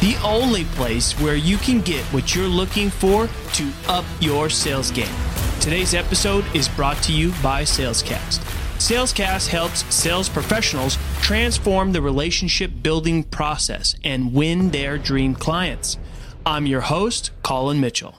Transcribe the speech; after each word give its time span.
The 0.00 0.16
only 0.22 0.64
place 0.64 1.18
where 1.20 1.36
you 1.36 1.56
can 1.56 1.80
get 1.80 2.04
what 2.12 2.34
you're 2.34 2.44
looking 2.44 2.90
for 2.90 3.28
to 3.54 3.72
up 3.88 4.04
your 4.20 4.50
sales 4.50 4.90
game. 4.90 5.14
Today's 5.58 5.94
episode 5.94 6.44
is 6.54 6.68
brought 6.68 7.02
to 7.04 7.12
you 7.14 7.32
by 7.42 7.62
Salescast. 7.62 8.40
Salescast 8.76 9.48
helps 9.48 9.92
sales 9.92 10.28
professionals 10.28 10.98
transform 11.22 11.92
the 11.92 12.02
relationship 12.02 12.70
building 12.82 13.24
process 13.24 13.96
and 14.04 14.34
win 14.34 14.70
their 14.70 14.98
dream 14.98 15.34
clients. 15.34 15.96
I'm 16.44 16.66
your 16.66 16.82
host, 16.82 17.30
Colin 17.42 17.80
Mitchell. 17.80 18.16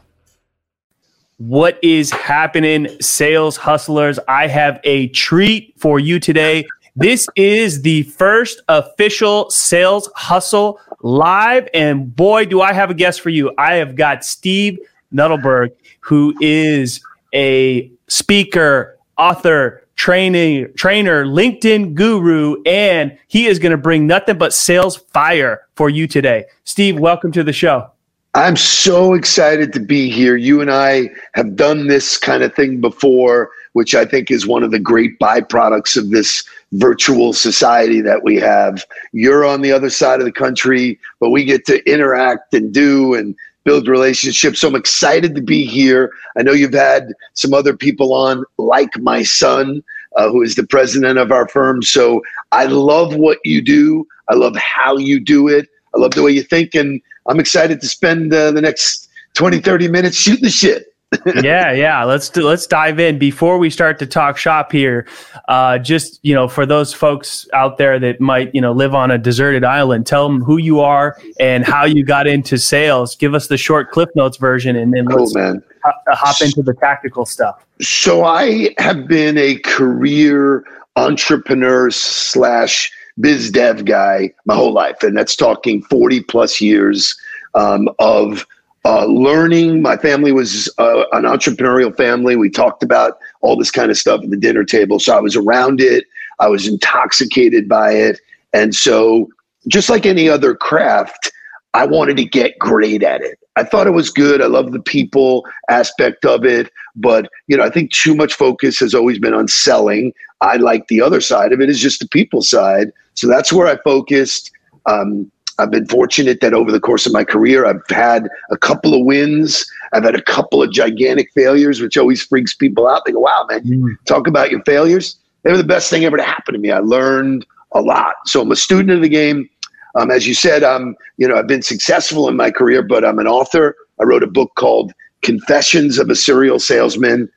What 1.38 1.78
is 1.84 2.10
happening, 2.10 2.88
sales 3.00 3.56
hustlers? 3.56 4.18
I 4.28 4.48
have 4.48 4.80
a 4.84 5.10
treat 5.10 5.76
for 5.78 6.00
you 6.00 6.20
today. 6.20 6.66
This 7.00 7.28
is 7.36 7.84
the 7.84 8.02
first 8.02 8.64
official 8.68 9.52
sales 9.52 10.10
hustle 10.16 10.80
live. 11.04 11.70
And 11.72 12.16
boy, 12.16 12.46
do 12.46 12.60
I 12.60 12.74
have 12.74 12.90
a 12.90 12.96
guest 12.96 13.22
for 13.22 13.30
you. 13.30 13.54
I 13.56 13.76
have 13.76 13.96
got 13.96 14.26
Steve 14.26 14.80
Nudelberg, 15.14 15.74
who 16.00 16.34
is 16.42 17.00
a 17.36 17.92
speaker, 18.08 18.98
author, 19.16 19.86
training 19.96 20.74
trainer, 20.76 21.24
LinkedIn 21.24 21.94
guru, 21.94 22.64
and 22.66 23.16
he 23.28 23.46
is 23.46 23.60
going 23.60 23.74
to 23.74 23.78
bring 23.78 24.08
nothing 24.08 24.40
but 24.40 24.52
sales 24.52 24.98
fire 24.98 25.68
for 25.76 25.92
you 25.92 26.08
today. 26.08 26.46
Steve, 26.64 26.98
welcome 26.98 27.32
to 27.32 27.44
the 27.44 27.54
show. 27.54 27.92
I'm 28.34 28.56
so 28.56 29.14
excited 29.14 29.72
to 29.74 29.80
be 29.80 30.10
here. 30.10 30.36
You 30.36 30.62
and 30.62 30.72
I 30.72 31.10
have 31.36 31.56
done 31.56 31.86
this 31.86 32.18
kind 32.18 32.42
of 32.42 32.56
thing 32.56 32.82
before, 32.82 33.52
which 33.74 33.96
I 33.96 34.06
think 34.06 34.32
is 34.32 34.48
one 34.48 34.64
of 34.64 34.72
the 34.72 34.80
great 34.80 35.20
byproducts 35.20 35.98
of 35.98 36.10
this 36.10 36.44
virtual 36.74 37.34
society 37.34 38.02
that 38.02 38.24
we 38.24 38.36
have. 38.38 38.86
You're 39.14 39.46
on 39.46 39.62
the 39.62 39.72
other 39.72 39.90
side 39.90 40.20
of 40.20 40.26
the 40.26 40.32
country, 40.32 41.00
but 41.20 41.30
we 41.30 41.44
get 41.46 41.66
to 41.68 41.84
interact 41.90 42.54
and 42.54 42.74
do 42.74 43.14
and 43.14 43.36
build 43.64 43.88
relationships. 43.88 44.62
So 44.62 44.70
I'm 44.70 44.76
excited 44.76 45.36
to 45.36 45.42
be 45.42 45.66
here. 45.66 46.12
I 46.38 46.44
know 46.44 46.54
you've 46.54 46.74
had 46.74 47.14
some 47.34 47.54
other 47.54 47.76
people 47.76 48.14
on, 48.14 48.46
like 48.58 48.98
my 49.00 49.24
son, 49.24 49.84
uh, 50.16 50.30
who 50.30 50.42
is 50.42 50.56
the 50.56 50.66
president 50.66 51.20
of 51.20 51.32
our 51.32 51.48
firm. 51.50 51.84
So 51.84 52.22
I 52.52 52.66
love 52.66 53.16
what 53.16 53.40
you 53.44 53.62
do. 53.62 54.08
I 54.30 54.36
love 54.36 54.56
how 54.56 54.98
you 54.98 55.20
do 55.20 55.48
it. 55.48 55.68
I 55.94 56.00
love 56.00 56.12
the 56.12 56.24
way 56.24 56.32
you 56.32 56.44
think. 56.44 56.76
And 56.76 57.02
I'm 57.28 57.40
excited 57.40 57.82
to 57.82 57.88
spend 57.88 58.34
uh, 58.34 58.52
the 58.52 58.62
next 58.62 59.10
20, 59.34 59.60
30 59.60 59.88
minutes 59.90 60.18
shooting 60.18 60.44
the 60.44 60.50
shit. 60.50 60.94
Yeah, 61.42 61.72
yeah. 61.72 62.04
Let's 62.04 62.30
do, 62.30 62.46
let's 62.46 62.68
dive 62.68 63.00
in 63.00 63.18
before 63.18 63.58
we 63.58 63.70
start 63.70 63.98
to 64.00 64.06
talk 64.06 64.38
shop 64.38 64.72
here. 64.72 65.08
Uh, 65.48 65.78
just 65.78 66.20
you 66.22 66.34
know, 66.34 66.48
for 66.48 66.66
those 66.66 66.94
folks 66.94 67.48
out 67.54 67.78
there 67.78 67.98
that 68.00 68.20
might 68.20 68.54
you 68.54 68.60
know 68.60 68.74
live 68.74 68.94
on 68.94 69.10
a 69.12 69.18
deserted 69.18 69.64
island, 69.64 70.06
tell 70.06 70.28
them 70.28 70.42
who 70.42 70.58
you 70.58 70.82
are 70.82 71.18
and 71.40 71.66
how 71.66 71.86
you 71.86 72.04
got 72.04 72.28
into 72.28 72.58
sales. 72.58 73.16
Give 73.16 73.34
us 73.34 73.48
the 73.48 73.58
short 73.58 73.92
Cliff 73.92 74.10
Notes 74.16 74.38
version, 74.38 74.76
and 74.76 74.94
then 74.94 75.06
let's 75.06 75.34
cool, 75.34 75.42
man. 75.42 75.64
hop 75.84 76.42
into 76.42 76.62
the 76.62 76.74
tactical 76.74 77.26
stuff. 77.26 77.66
So 77.80 78.26
I 78.26 78.76
have 78.78 79.08
been 79.08 79.38
a 79.38 79.56
career 79.60 80.66
entrepreneur 80.98 81.90
slash 81.90 82.92
biz 83.20 83.50
dev 83.50 83.86
guy 83.86 84.34
my 84.46 84.56
whole 84.56 84.74
life, 84.74 85.04
and 85.04 85.16
that's 85.16 85.38
talking 85.38 85.84
40 85.84 86.22
plus 86.24 86.60
years 86.60 87.16
um, 87.56 87.88
of 88.00 88.46
uh, 88.88 89.06
learning. 89.06 89.82
My 89.82 89.98
family 89.98 90.32
was 90.32 90.74
uh, 90.78 91.04
an 91.12 91.24
entrepreneurial 91.24 91.96
family. 91.96 92.38
We 92.38 92.50
talked 92.50 92.84
about 92.84 93.18
all 93.42 93.58
this 93.58 93.70
kind 93.70 93.92
of 93.92 93.98
stuff 93.98 94.24
at 94.24 94.30
the 94.30 94.38
dinner 94.38 94.64
table. 94.64 94.98
So 95.00 95.16
I 95.16 95.20
was 95.20 95.36
around 95.36 95.82
it, 95.82 96.06
I 96.40 96.48
was 96.48 96.68
intoxicated 96.68 97.68
by 97.68 97.92
it. 97.92 98.22
And 98.54 98.74
so, 98.74 99.28
just 99.68 99.90
like 99.90 100.06
any 100.06 100.30
other 100.30 100.56
craft, 100.56 101.34
I 101.74 101.86
wanted 101.86 102.16
to 102.18 102.24
get 102.24 102.58
great 102.60 103.04
at 103.04 103.22
it. 103.22 103.38
I 103.58 103.66
thought 103.66 103.88
it 103.88 103.92
was 103.92 104.10
good. 104.10 104.42
I 104.42 104.46
love 104.46 104.72
the 104.72 104.80
people 104.80 105.46
aspect 105.70 106.24
of 106.24 106.46
it, 106.46 106.72
but 106.96 107.30
you 107.48 107.58
know, 107.58 107.64
I 107.64 107.70
think 107.70 107.92
too 107.92 108.16
much 108.16 108.34
focus 108.36 108.80
has 108.80 108.96
always 108.96 109.20
been 109.20 109.34
on 109.34 109.50
selling. 109.50 110.14
I 110.40 110.56
like 110.56 110.88
the 110.88 111.02
other 111.02 111.20
side 111.20 111.52
of 111.52 111.60
it 111.60 111.70
is 111.70 111.82
just 111.82 112.00
the 112.00 112.08
people 112.08 112.42
side. 112.42 112.94
So 113.16 113.28
that's 113.28 113.52
where 113.52 113.68
I 113.68 113.76
focused. 113.84 114.52
Um, 114.86 115.30
I've 115.60 115.72
been 115.72 115.88
fortunate 115.88 116.42
that 116.42 116.54
over 116.54 116.72
the 116.72 116.80
course 116.80 117.06
of 117.06 117.14
my 117.14 117.24
career, 117.24 117.66
I've 117.66 117.82
had 117.90 118.30
a 118.52 118.58
couple 118.58 118.94
of 118.94 119.06
wins. 119.06 119.66
I've 119.94 120.04
had 120.04 120.16
a 120.16 120.22
couple 120.22 120.62
of 120.62 120.72
gigantic 120.72 121.32
failures, 121.34 121.82
which 121.82 121.98
always 121.98 122.22
freaks 122.22 122.54
people 122.54 122.88
out. 122.88 123.04
They 123.06 123.12
go, 123.12 123.20
wow, 123.20 123.46
man, 123.50 123.64
mm. 123.64 123.96
talk 124.06 124.28
about 124.28 124.52
your 124.52 124.62
failures. 124.64 125.18
They 125.44 125.52
were 125.52 125.58
the 125.58 125.64
best 125.64 125.90
thing 125.90 126.06
ever 126.06 126.18
to 126.18 126.24
happen 126.24 126.54
to 126.54 126.60
me. 126.60 126.72
I 126.72 126.80
learned 126.80 127.46
a 127.74 127.82
lot. 127.82 128.16
So 128.26 128.42
I'm 128.42 128.52
a 128.52 128.56
student 128.56 128.92
of 128.92 129.02
the 129.02 129.10
game. 129.10 129.50
Um, 129.96 130.12
as 130.12 130.28
you 130.28 130.34
said, 130.34 130.64
I'm, 130.64 130.96
you 131.18 131.28
know, 131.28 131.36
I've 131.36 131.48
been 131.48 131.64
successful 131.64 132.28
in 132.28 132.36
my 132.36 132.52
career, 132.52 132.84
but 132.84 133.04
I'm 133.04 133.18
an 133.18 133.28
author. 133.28 133.76
I 134.00 134.04
wrote 134.04 134.24
a 134.24 134.28
book 134.28 134.52
called 134.56 134.94
Confessions 135.24 135.98
of 135.98 136.10
a 136.10 136.16
Serial 136.16 136.60
Salesman. 136.60 137.30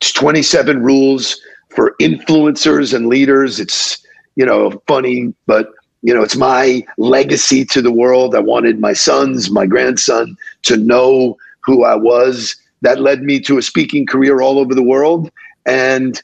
It's 0.00 0.12
27 0.12 0.82
rules 0.82 1.40
for 1.68 1.94
influencers 2.00 2.92
and 2.92 3.06
leaders. 3.06 3.60
It's, 3.60 4.04
you 4.34 4.44
know, 4.44 4.82
funny, 4.88 5.32
but 5.46 5.68
you 6.02 6.14
know, 6.14 6.22
it's 6.22 6.36
my 6.36 6.82
legacy 6.96 7.64
to 7.66 7.82
the 7.82 7.92
world. 7.92 8.34
I 8.34 8.40
wanted 8.40 8.80
my 8.80 8.92
sons, 8.92 9.50
my 9.50 9.66
grandson 9.66 10.36
to 10.62 10.76
know 10.76 11.36
who 11.60 11.84
I 11.84 11.94
was. 11.94 12.56
That 12.82 13.00
led 13.00 13.22
me 13.22 13.40
to 13.40 13.58
a 13.58 13.62
speaking 13.62 14.06
career 14.06 14.40
all 14.40 14.58
over 14.58 14.74
the 14.74 14.82
world. 14.82 15.30
And 15.66 16.20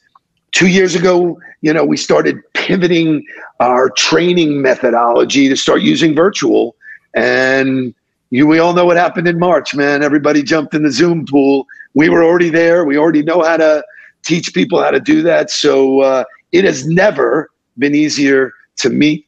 two 0.52 0.68
years 0.68 0.94
ago, 0.94 1.38
you 1.60 1.72
know, 1.72 1.84
we 1.84 1.98
started 1.98 2.38
pivoting 2.54 3.26
our 3.60 3.90
training 3.90 4.62
methodology 4.62 5.48
to 5.48 5.56
start 5.56 5.82
using 5.82 6.14
virtual. 6.14 6.74
And 7.14 7.94
you, 8.30 8.46
we 8.46 8.58
all 8.58 8.72
know 8.72 8.86
what 8.86 8.96
happened 8.96 9.28
in 9.28 9.38
March, 9.38 9.74
man. 9.74 10.02
Everybody 10.02 10.42
jumped 10.42 10.74
in 10.74 10.82
the 10.82 10.90
Zoom 10.90 11.26
pool. 11.26 11.66
We 11.94 12.08
were 12.08 12.24
already 12.24 12.48
there. 12.48 12.84
We 12.84 12.96
already 12.96 13.22
know 13.22 13.42
how 13.42 13.58
to 13.58 13.84
teach 14.22 14.54
people 14.54 14.82
how 14.82 14.90
to 14.90 15.00
do 15.00 15.22
that. 15.22 15.50
So 15.50 16.00
uh, 16.00 16.24
it 16.52 16.64
has 16.64 16.86
never 16.86 17.50
been 17.78 17.94
easier 17.94 18.52
to 18.78 18.90
meet 18.90 19.26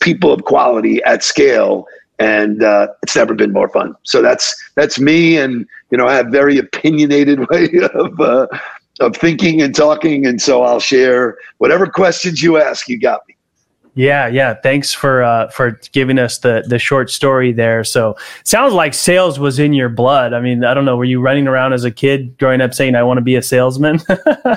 people 0.00 0.32
of 0.32 0.44
quality 0.44 1.02
at 1.04 1.22
scale 1.22 1.86
and 2.18 2.62
uh, 2.62 2.88
it's 3.02 3.16
never 3.16 3.32
been 3.34 3.52
more 3.52 3.68
fun. 3.70 3.94
So 4.02 4.20
that's 4.20 4.54
that's 4.74 4.98
me 4.98 5.38
and 5.38 5.66
you 5.90 5.98
know 5.98 6.06
i 6.06 6.14
have 6.14 6.28
very 6.28 6.58
opinionated 6.58 7.48
way 7.50 7.68
of 7.94 8.20
uh, 8.20 8.46
of 9.00 9.16
thinking 9.16 9.60
and 9.62 9.74
talking 9.74 10.26
and 10.26 10.40
so 10.40 10.62
i'll 10.62 10.80
share 10.80 11.36
whatever 11.58 11.86
questions 11.86 12.42
you 12.42 12.56
ask 12.58 12.88
you 12.88 12.98
got 12.98 13.26
me 13.28 13.36
yeah, 14.00 14.28
yeah. 14.28 14.54
Thanks 14.54 14.94
for 14.94 15.22
uh, 15.22 15.48
for 15.48 15.78
giving 15.92 16.18
us 16.18 16.38
the 16.38 16.64
the 16.66 16.78
short 16.78 17.10
story 17.10 17.52
there. 17.52 17.84
So 17.84 18.16
sounds 18.44 18.72
like 18.72 18.94
sales 18.94 19.38
was 19.38 19.58
in 19.58 19.74
your 19.74 19.90
blood. 19.90 20.32
I 20.32 20.40
mean, 20.40 20.64
I 20.64 20.72
don't 20.72 20.86
know. 20.86 20.96
Were 20.96 21.04
you 21.04 21.20
running 21.20 21.46
around 21.46 21.74
as 21.74 21.84
a 21.84 21.90
kid 21.90 22.38
growing 22.38 22.62
up 22.62 22.72
saying, 22.72 22.94
"I 22.94 23.02
want 23.02 23.18
to 23.18 23.22
be 23.22 23.36
a 23.36 23.42
salesman"? 23.42 24.00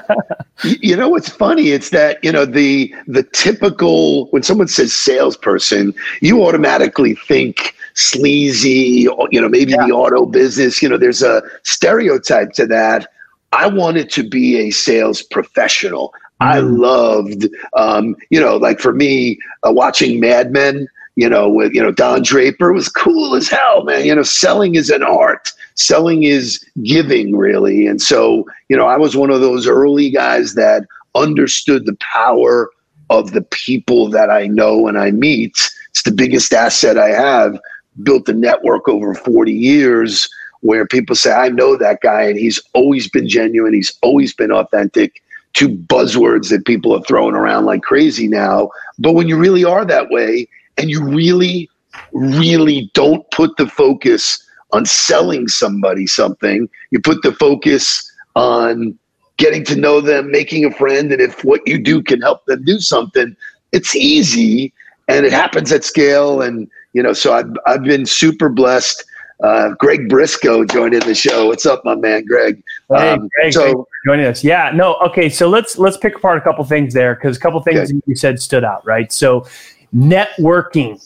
you 0.63 0.95
know 0.95 1.09
what's 1.09 1.27
funny? 1.27 1.71
It's 1.71 1.89
that 1.89 2.23
you 2.23 2.31
know 2.31 2.45
the 2.45 2.95
the 3.05 3.23
typical 3.23 4.27
when 4.27 4.43
someone 4.43 4.69
says 4.69 4.93
salesperson, 4.93 5.93
you 6.21 6.41
automatically 6.45 7.15
think 7.15 7.75
sleazy. 7.95 9.09
You 9.29 9.41
know, 9.41 9.49
maybe 9.49 9.73
yeah. 9.73 9.85
the 9.85 9.91
auto 9.91 10.25
business. 10.25 10.81
You 10.81 10.87
know, 10.87 10.97
there's 10.97 11.21
a 11.21 11.43
stereotype 11.63 12.53
to 12.53 12.65
that. 12.67 13.09
I 13.51 13.67
wanted 13.67 14.09
to 14.11 14.23
be 14.23 14.57
a 14.57 14.71
sales 14.71 15.21
professional. 15.21 16.13
I 16.43 16.59
mm. 16.59 16.77
loved, 16.79 17.47
um, 17.75 18.15
you 18.29 18.39
know, 18.39 18.57
like 18.57 18.79
for 18.79 18.93
me, 18.93 19.39
uh, 19.65 19.71
watching 19.71 20.19
Mad 20.19 20.51
Men, 20.51 20.87
you 21.15 21.29
know, 21.29 21.49
with, 21.49 21.73
you 21.73 21.81
know, 21.81 21.91
Don 21.91 22.23
Draper 22.23 22.73
was 22.73 22.89
cool 22.89 23.35
as 23.35 23.47
hell, 23.49 23.83
man. 23.83 24.05
You 24.05 24.15
know, 24.15 24.23
selling 24.23 24.75
is 24.75 24.89
an 24.89 25.03
art. 25.03 25.51
selling 25.75 26.23
is 26.23 26.63
giving 26.83 27.35
really 27.35 27.87
and 27.87 28.01
so 28.01 28.45
you 28.69 28.77
know 28.77 28.85
i 28.85 28.97
was 28.97 29.17
one 29.17 29.31
of 29.31 29.41
those 29.41 29.67
early 29.67 30.09
guys 30.09 30.53
that 30.53 30.85
understood 31.15 31.85
the 31.85 31.97
power 32.13 32.69
of 33.09 33.31
the 33.31 33.41
people 33.41 34.09
that 34.09 34.29
i 34.29 34.45
know 34.45 34.87
and 34.87 34.97
i 34.97 35.09
meet 35.11 35.71
it's 35.89 36.03
the 36.03 36.11
biggest 36.11 36.53
asset 36.53 36.97
i 36.97 37.09
have 37.09 37.59
built 38.03 38.29
a 38.29 38.33
network 38.33 38.87
over 38.87 39.13
40 39.13 39.51
years 39.51 40.29
where 40.61 40.85
people 40.85 41.15
say 41.15 41.31
i 41.31 41.49
know 41.49 41.75
that 41.75 42.01
guy 42.01 42.21
and 42.21 42.37
he's 42.37 42.61
always 42.73 43.09
been 43.09 43.27
genuine 43.27 43.73
he's 43.73 43.97
always 44.01 44.33
been 44.33 44.51
authentic 44.51 45.23
two 45.53 45.69
buzzwords 45.69 46.49
that 46.49 46.65
people 46.65 46.95
are 46.95 47.03
throwing 47.03 47.35
around 47.35 47.65
like 47.65 47.81
crazy 47.83 48.27
now 48.27 48.69
but 48.99 49.13
when 49.13 49.27
you 49.27 49.37
really 49.37 49.63
are 49.63 49.85
that 49.85 50.09
way 50.09 50.47
and 50.77 50.89
you 50.89 51.03
really 51.03 51.69
really 52.11 52.89
don't 52.93 53.29
put 53.31 53.55
the 53.57 53.67
focus 53.67 54.43
on 54.73 54.85
selling 54.85 55.47
somebody 55.47 56.07
something. 56.07 56.67
You 56.91 56.99
put 56.99 57.21
the 57.21 57.33
focus 57.33 58.11
on 58.35 58.97
getting 59.37 59.63
to 59.65 59.75
know 59.75 60.01
them, 60.01 60.31
making 60.31 60.65
a 60.65 60.71
friend, 60.71 61.11
and 61.11 61.21
if 61.21 61.43
what 61.45 61.61
you 61.65 61.77
do 61.77 62.01
can 62.01 62.21
help 62.21 62.45
them 62.45 62.63
do 62.65 62.79
something, 62.79 63.35
it's 63.71 63.95
easy 63.95 64.73
and 65.07 65.25
it 65.25 65.31
happens 65.31 65.71
at 65.71 65.83
scale. 65.83 66.41
And 66.41 66.69
you 66.93 67.01
know, 67.01 67.13
so 67.13 67.33
I've 67.33 67.51
I've 67.65 67.83
been 67.83 68.05
super 68.05 68.49
blessed. 68.49 69.03
Uh, 69.43 69.73
Greg 69.79 70.09
Briscoe 70.09 70.63
joined 70.65 70.93
in 70.93 71.01
the 71.01 71.15
show. 71.15 71.47
What's 71.47 71.65
up, 71.65 71.83
my 71.83 71.95
man, 71.95 72.25
Greg? 72.25 72.63
Hey, 72.89 73.09
um, 73.09 73.29
Greg, 73.35 73.53
so 73.53 73.87
joining 74.05 74.25
us. 74.25 74.43
Yeah, 74.43 74.71
no, 74.73 74.95
okay. 74.95 75.29
So 75.29 75.49
let's 75.49 75.77
let's 75.77 75.97
pick 75.97 76.15
apart 76.15 76.37
a 76.37 76.41
couple 76.41 76.63
things 76.65 76.93
there 76.93 77.15
because 77.15 77.37
a 77.37 77.39
couple 77.39 77.61
things 77.61 77.91
okay. 77.91 78.01
you 78.05 78.15
said 78.15 78.41
stood 78.41 78.63
out, 78.63 78.85
right? 78.85 79.11
So 79.11 79.47
networking 79.95 80.99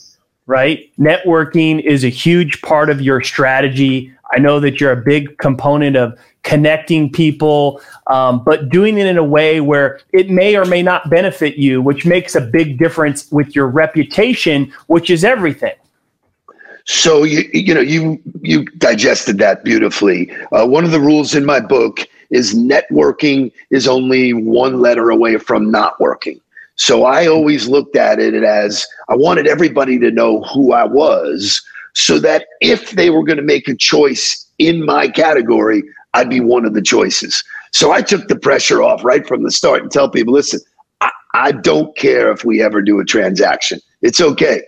right? 0.48 0.90
Networking 0.98 1.80
is 1.84 2.04
a 2.04 2.08
huge 2.08 2.60
part 2.62 2.90
of 2.90 3.00
your 3.00 3.22
strategy. 3.22 4.12
I 4.32 4.38
know 4.38 4.58
that 4.60 4.80
you're 4.80 4.92
a 4.92 4.96
big 4.96 5.36
component 5.38 5.94
of 5.94 6.18
connecting 6.42 7.12
people, 7.12 7.80
um, 8.06 8.42
but 8.42 8.70
doing 8.70 8.96
it 8.98 9.06
in 9.06 9.18
a 9.18 9.24
way 9.24 9.60
where 9.60 10.00
it 10.12 10.30
may 10.30 10.56
or 10.56 10.64
may 10.64 10.82
not 10.82 11.10
benefit 11.10 11.56
you, 11.56 11.82
which 11.82 12.06
makes 12.06 12.34
a 12.34 12.40
big 12.40 12.78
difference 12.78 13.30
with 13.30 13.54
your 13.54 13.68
reputation, 13.68 14.72
which 14.86 15.10
is 15.10 15.22
everything. 15.22 15.74
So 16.84 17.24
you 17.24 17.48
you 17.52 17.74
know 17.74 17.82
you 17.82 18.18
you 18.40 18.64
digested 18.78 19.36
that 19.38 19.62
beautifully. 19.62 20.34
Uh, 20.52 20.66
one 20.66 20.86
of 20.86 20.90
the 20.90 21.00
rules 21.00 21.34
in 21.34 21.44
my 21.44 21.60
book 21.60 22.08
is 22.30 22.54
networking 22.54 23.52
is 23.70 23.88
only 23.88 24.32
one 24.32 24.80
letter 24.80 25.10
away 25.10 25.38
from 25.38 25.70
not 25.70 25.98
working. 26.00 26.40
So 26.76 27.04
I 27.04 27.26
always 27.26 27.66
looked 27.66 27.96
at 27.96 28.20
it 28.20 28.34
as 28.44 28.86
I 29.08 29.16
wanted 29.16 29.46
everybody 29.48 29.98
to 29.98 30.10
know 30.10 30.42
who 30.42 30.72
I 30.72 30.84
was 30.84 31.60
so 31.94 32.18
that 32.20 32.46
if 32.60 32.92
they 32.92 33.10
were 33.10 33.24
going 33.24 33.38
to 33.38 33.42
make 33.42 33.66
a 33.66 33.74
choice 33.74 34.46
in 34.58 34.84
my 34.84 35.08
category, 35.08 35.82
I'd 36.14 36.30
be 36.30 36.40
one 36.40 36.64
of 36.64 36.74
the 36.74 36.82
choices. 36.82 37.42
So 37.72 37.90
I 37.90 38.02
took 38.02 38.28
the 38.28 38.38
pressure 38.38 38.82
off 38.82 39.04
right 39.04 39.26
from 39.26 39.42
the 39.42 39.50
start 39.50 39.82
and 39.82 39.90
tell 39.90 40.08
people, 40.08 40.34
listen, 40.34 40.60
I, 41.00 41.10
I 41.34 41.52
don't 41.52 41.96
care 41.96 42.30
if 42.30 42.44
we 42.44 42.62
ever 42.62 42.80
do 42.80 43.00
a 43.00 43.04
transaction. 43.04 43.80
It's 44.02 44.20
okay. 44.20 44.62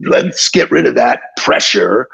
Let's 0.00 0.48
get 0.50 0.70
rid 0.70 0.86
of 0.86 0.94
that 0.94 1.20
pressure. 1.36 2.08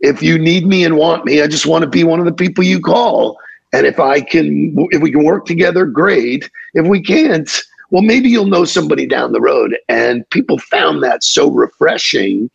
If 0.00 0.22
you 0.22 0.38
need 0.38 0.66
me 0.66 0.84
and 0.84 0.96
want 0.96 1.24
me, 1.24 1.40
I 1.40 1.46
just 1.46 1.66
want 1.66 1.82
to 1.82 1.88
be 1.88 2.04
one 2.04 2.18
of 2.18 2.26
the 2.26 2.32
people 2.32 2.64
you 2.64 2.80
call. 2.80 3.38
And 3.72 3.86
if 3.86 4.00
I 4.00 4.20
can, 4.20 4.74
if 4.90 5.02
we 5.02 5.10
can 5.10 5.24
work 5.24 5.46
together, 5.46 5.84
great. 5.84 6.50
If 6.74 6.86
we 6.86 7.02
can't, 7.02 7.50
well, 7.90 8.02
maybe 8.02 8.28
you'll 8.28 8.46
know 8.46 8.64
somebody 8.64 9.06
down 9.06 9.32
the 9.32 9.40
road. 9.40 9.76
And 9.88 10.28
people 10.30 10.58
found 10.58 11.02
that 11.02 11.22
so 11.22 11.50
refreshing. 11.50 12.50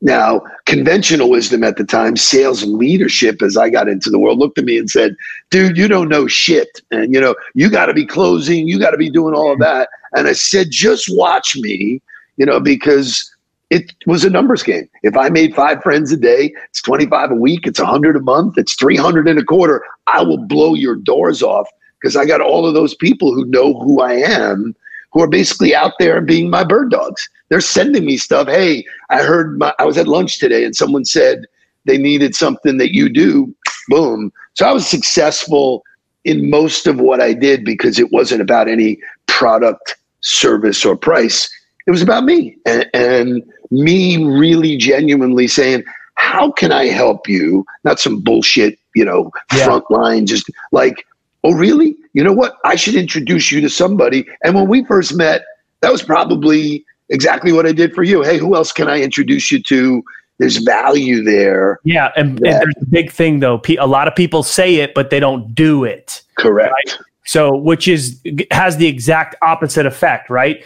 Now, 0.00 0.42
conventional 0.66 1.30
wisdom 1.30 1.62
at 1.62 1.76
the 1.76 1.84
time, 1.84 2.16
sales 2.16 2.64
leadership, 2.64 3.40
as 3.40 3.56
I 3.56 3.70
got 3.70 3.88
into 3.88 4.10
the 4.10 4.18
world, 4.18 4.38
looked 4.38 4.58
at 4.58 4.64
me 4.64 4.76
and 4.76 4.90
said, 4.90 5.16
dude, 5.50 5.76
you 5.76 5.86
don't 5.86 6.08
know 6.08 6.26
shit. 6.26 6.80
And, 6.90 7.14
you 7.14 7.20
know, 7.20 7.36
you 7.54 7.70
got 7.70 7.86
to 7.86 7.94
be 7.94 8.04
closing, 8.04 8.66
you 8.66 8.80
got 8.80 8.90
to 8.90 8.96
be 8.96 9.10
doing 9.10 9.34
all 9.34 9.52
of 9.52 9.60
that. 9.60 9.88
And 10.12 10.26
I 10.26 10.32
said, 10.32 10.70
just 10.70 11.06
watch 11.08 11.56
me, 11.56 12.02
you 12.36 12.46
know, 12.46 12.58
because 12.58 13.31
it 13.72 13.94
was 14.06 14.22
a 14.22 14.28
numbers 14.28 14.62
game. 14.62 14.86
If 15.02 15.16
I 15.16 15.30
made 15.30 15.54
five 15.54 15.82
friends 15.82 16.12
a 16.12 16.16
day, 16.18 16.52
it's 16.68 16.82
25 16.82 17.30
a 17.30 17.34
week, 17.34 17.66
it's 17.66 17.80
100 17.80 18.16
a 18.16 18.20
month, 18.20 18.58
it's 18.58 18.74
300 18.74 19.26
and 19.26 19.38
a 19.38 19.44
quarter, 19.44 19.82
I 20.06 20.22
will 20.22 20.36
blow 20.36 20.74
your 20.74 20.94
doors 20.94 21.42
off 21.42 21.70
because 21.98 22.14
I 22.14 22.26
got 22.26 22.42
all 22.42 22.66
of 22.66 22.74
those 22.74 22.94
people 22.94 23.34
who 23.34 23.46
know 23.46 23.72
who 23.80 24.02
I 24.02 24.12
am 24.12 24.76
who 25.12 25.22
are 25.22 25.28
basically 25.28 25.74
out 25.74 25.92
there 25.98 26.20
being 26.20 26.50
my 26.50 26.64
bird 26.64 26.90
dogs. 26.90 27.26
They're 27.48 27.62
sending 27.62 28.04
me 28.04 28.18
stuff. 28.18 28.46
Hey, 28.46 28.84
I 29.08 29.22
heard 29.22 29.58
my, 29.58 29.72
I 29.78 29.86
was 29.86 29.96
at 29.96 30.06
lunch 30.06 30.38
today 30.38 30.64
and 30.64 30.76
someone 30.76 31.06
said 31.06 31.46
they 31.86 31.96
needed 31.96 32.34
something 32.34 32.76
that 32.76 32.94
you 32.94 33.08
do. 33.08 33.54
Boom. 33.88 34.32
So 34.52 34.66
I 34.66 34.72
was 34.72 34.86
successful 34.86 35.82
in 36.24 36.50
most 36.50 36.86
of 36.86 37.00
what 37.00 37.22
I 37.22 37.32
did 37.32 37.64
because 37.64 37.98
it 37.98 38.12
wasn't 38.12 38.42
about 38.42 38.68
any 38.68 38.98
product, 39.28 39.96
service, 40.20 40.84
or 40.84 40.94
price. 40.94 41.50
It 41.86 41.90
was 41.90 42.02
about 42.02 42.24
me 42.24 42.56
and, 42.66 42.86
and 42.94 43.42
me 43.72 44.24
really 44.24 44.76
genuinely 44.76 45.48
saying, 45.48 45.82
how 46.14 46.52
can 46.52 46.70
I 46.70 46.86
help 46.86 47.28
you? 47.28 47.64
Not 47.84 47.98
some 47.98 48.20
bullshit, 48.20 48.78
you 48.94 49.04
know, 49.04 49.30
yeah. 49.54 49.64
front 49.64 49.90
line, 49.90 50.26
just 50.26 50.48
like 50.70 51.04
Oh, 51.44 51.52
really? 51.52 51.96
You 52.12 52.22
know 52.22 52.32
what? 52.32 52.58
I 52.64 52.76
should 52.76 52.94
introduce 52.94 53.50
you 53.50 53.60
to 53.62 53.68
somebody. 53.68 54.26
And 54.44 54.54
when 54.54 54.68
we 54.68 54.84
first 54.84 55.14
met, 55.14 55.44
that 55.80 55.90
was 55.90 56.02
probably 56.02 56.84
exactly 57.08 57.52
what 57.52 57.66
I 57.66 57.72
did 57.72 57.94
for 57.94 58.02
you. 58.02 58.22
Hey, 58.22 58.38
who 58.38 58.54
else 58.54 58.70
can 58.72 58.88
I 58.88 59.00
introduce 59.00 59.50
you 59.50 59.62
to? 59.64 60.04
There's 60.38 60.58
value 60.58 61.22
there. 61.22 61.80
Yeah. 61.84 62.10
And, 62.16 62.38
and 62.38 62.60
there's 62.60 62.74
a 62.80 62.86
big 62.86 63.10
thing, 63.10 63.40
though. 63.40 63.60
A 63.78 63.86
lot 63.86 64.08
of 64.08 64.14
people 64.14 64.42
say 64.42 64.76
it, 64.76 64.94
but 64.94 65.10
they 65.10 65.20
don't 65.20 65.54
do 65.54 65.84
it. 65.84 66.22
Correct. 66.38 66.72
Right? 66.72 66.98
So, 67.24 67.56
which 67.56 67.86
is 67.86 68.20
has 68.50 68.78
the 68.78 68.86
exact 68.88 69.36
opposite 69.42 69.86
effect, 69.86 70.28
right? 70.28 70.64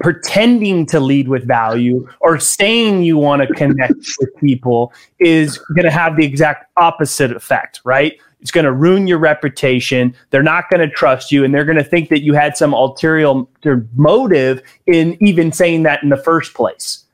Pretending 0.00 0.86
to 0.86 1.00
lead 1.00 1.28
with 1.28 1.46
value 1.46 2.08
or 2.20 2.38
saying 2.38 3.02
you 3.02 3.16
want 3.16 3.42
to 3.42 3.52
connect 3.54 3.94
with 4.20 4.34
people 4.36 4.92
is 5.18 5.58
going 5.74 5.84
to 5.84 5.90
have 5.90 6.16
the 6.16 6.24
exact 6.24 6.66
opposite 6.76 7.32
effect, 7.32 7.80
right? 7.84 8.18
It's 8.40 8.52
going 8.52 8.66
to 8.66 8.72
ruin 8.72 9.08
your 9.08 9.18
reputation. 9.18 10.14
They're 10.30 10.42
not 10.42 10.70
going 10.70 10.86
to 10.86 10.94
trust 10.94 11.32
you, 11.32 11.44
and 11.44 11.52
they're 11.52 11.64
going 11.64 11.78
to 11.78 11.84
think 11.84 12.08
that 12.10 12.22
you 12.22 12.34
had 12.34 12.56
some 12.56 12.72
ulterior 12.72 13.42
motive 13.96 14.62
in 14.86 15.16
even 15.20 15.50
saying 15.50 15.82
that 15.84 16.04
in 16.04 16.10
the 16.10 16.16
first 16.16 16.54
place. 16.54 17.04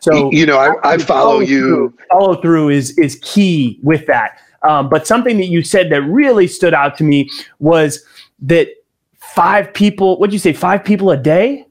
So 0.00 0.32
you 0.32 0.46
know, 0.46 0.58
I, 0.58 0.72
I 0.82 0.98
follow, 0.98 1.30
follow 1.30 1.40
you. 1.40 1.96
Follow 2.10 2.40
through 2.42 2.70
is 2.70 2.98
is 2.98 3.20
key 3.22 3.78
with 3.84 4.06
that. 4.06 4.38
Um, 4.62 4.88
but 4.88 5.06
something 5.06 5.36
that 5.38 5.46
you 5.46 5.62
said 5.62 5.90
that 5.90 6.02
really 6.02 6.46
stood 6.46 6.74
out 6.74 6.96
to 6.98 7.04
me 7.04 7.28
was 7.60 8.04
that 8.42 8.68
five 9.18 9.72
people. 9.72 10.18
What'd 10.18 10.32
you 10.32 10.38
say? 10.38 10.52
Five 10.52 10.84
people 10.84 11.10
a 11.10 11.16
day. 11.16 11.66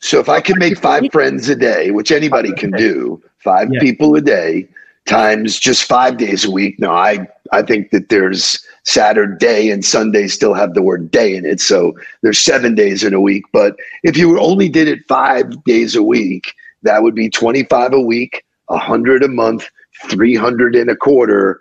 So 0.00 0.18
if 0.18 0.28
I 0.28 0.40
can 0.40 0.58
make 0.58 0.78
five 0.78 1.04
friends 1.12 1.48
a 1.48 1.56
day, 1.56 1.90
which 1.90 2.10
anybody 2.10 2.52
can 2.52 2.70
do, 2.70 3.22
five 3.38 3.68
yeah. 3.72 3.80
people 3.80 4.14
a 4.16 4.20
day 4.20 4.68
times 5.06 5.58
just 5.58 5.84
five 5.84 6.16
days 6.16 6.44
a 6.44 6.50
week. 6.50 6.78
No, 6.78 6.92
I 6.92 7.28
I 7.52 7.62
think 7.62 7.90
that 7.90 8.08
there's 8.08 8.64
Saturday 8.84 9.70
and 9.70 9.84
Sunday 9.84 10.28
still 10.28 10.54
have 10.54 10.74
the 10.74 10.82
word 10.82 11.10
day 11.10 11.36
in 11.36 11.44
it. 11.44 11.60
So 11.60 11.94
there's 12.22 12.38
seven 12.38 12.74
days 12.74 13.04
in 13.04 13.12
a 13.12 13.20
week. 13.20 13.44
But 13.52 13.76
if 14.02 14.16
you 14.16 14.38
only 14.38 14.68
did 14.68 14.88
it 14.88 15.04
five 15.06 15.62
days 15.64 15.96
a 15.96 16.02
week, 16.02 16.54
that 16.82 17.02
would 17.02 17.14
be 17.14 17.28
25 17.28 17.92
a 17.92 18.00
week, 18.00 18.44
100 18.66 19.22
a 19.22 19.28
month, 19.28 19.68
300 20.08 20.76
in 20.76 20.88
a 20.88 20.96
quarter. 20.96 21.60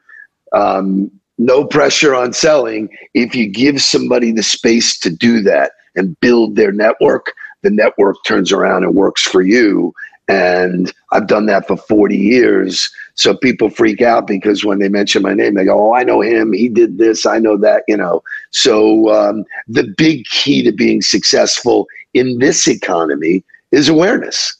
Um, 0.53 1.11
no 1.39 1.65
pressure 1.65 2.13
on 2.13 2.33
selling. 2.33 2.89
If 3.13 3.33
you 3.33 3.47
give 3.47 3.81
somebody 3.81 4.31
the 4.31 4.43
space 4.43 4.99
to 4.99 5.09
do 5.09 5.41
that 5.43 5.71
and 5.95 6.19
build 6.19 6.55
their 6.55 6.71
network, 6.71 7.33
the 7.61 7.71
network 7.71 8.17
turns 8.25 8.51
around 8.51 8.83
and 8.83 8.93
works 8.93 9.23
for 9.23 9.41
you. 9.41 9.93
And 10.27 10.93
I've 11.11 11.27
done 11.27 11.47
that 11.47 11.65
for 11.65 11.75
40 11.75 12.15
years. 12.15 12.91
So 13.15 13.35
people 13.35 13.69
freak 13.69 14.01
out 14.01 14.27
because 14.27 14.63
when 14.63 14.79
they 14.79 14.87
mention 14.87 15.23
my 15.23 15.33
name, 15.33 15.55
they 15.55 15.65
go, 15.65 15.89
Oh, 15.89 15.95
I 15.95 16.03
know 16.03 16.21
him. 16.21 16.53
He 16.53 16.69
did 16.69 16.99
this. 16.99 17.25
I 17.25 17.39
know 17.39 17.57
that, 17.57 17.83
you 17.87 17.97
know. 17.97 18.21
So 18.51 19.09
um, 19.09 19.43
the 19.67 19.91
big 19.97 20.25
key 20.25 20.61
to 20.63 20.71
being 20.71 21.01
successful 21.01 21.87
in 22.13 22.37
this 22.37 22.67
economy 22.67 23.43
is 23.71 23.89
awareness. 23.89 24.55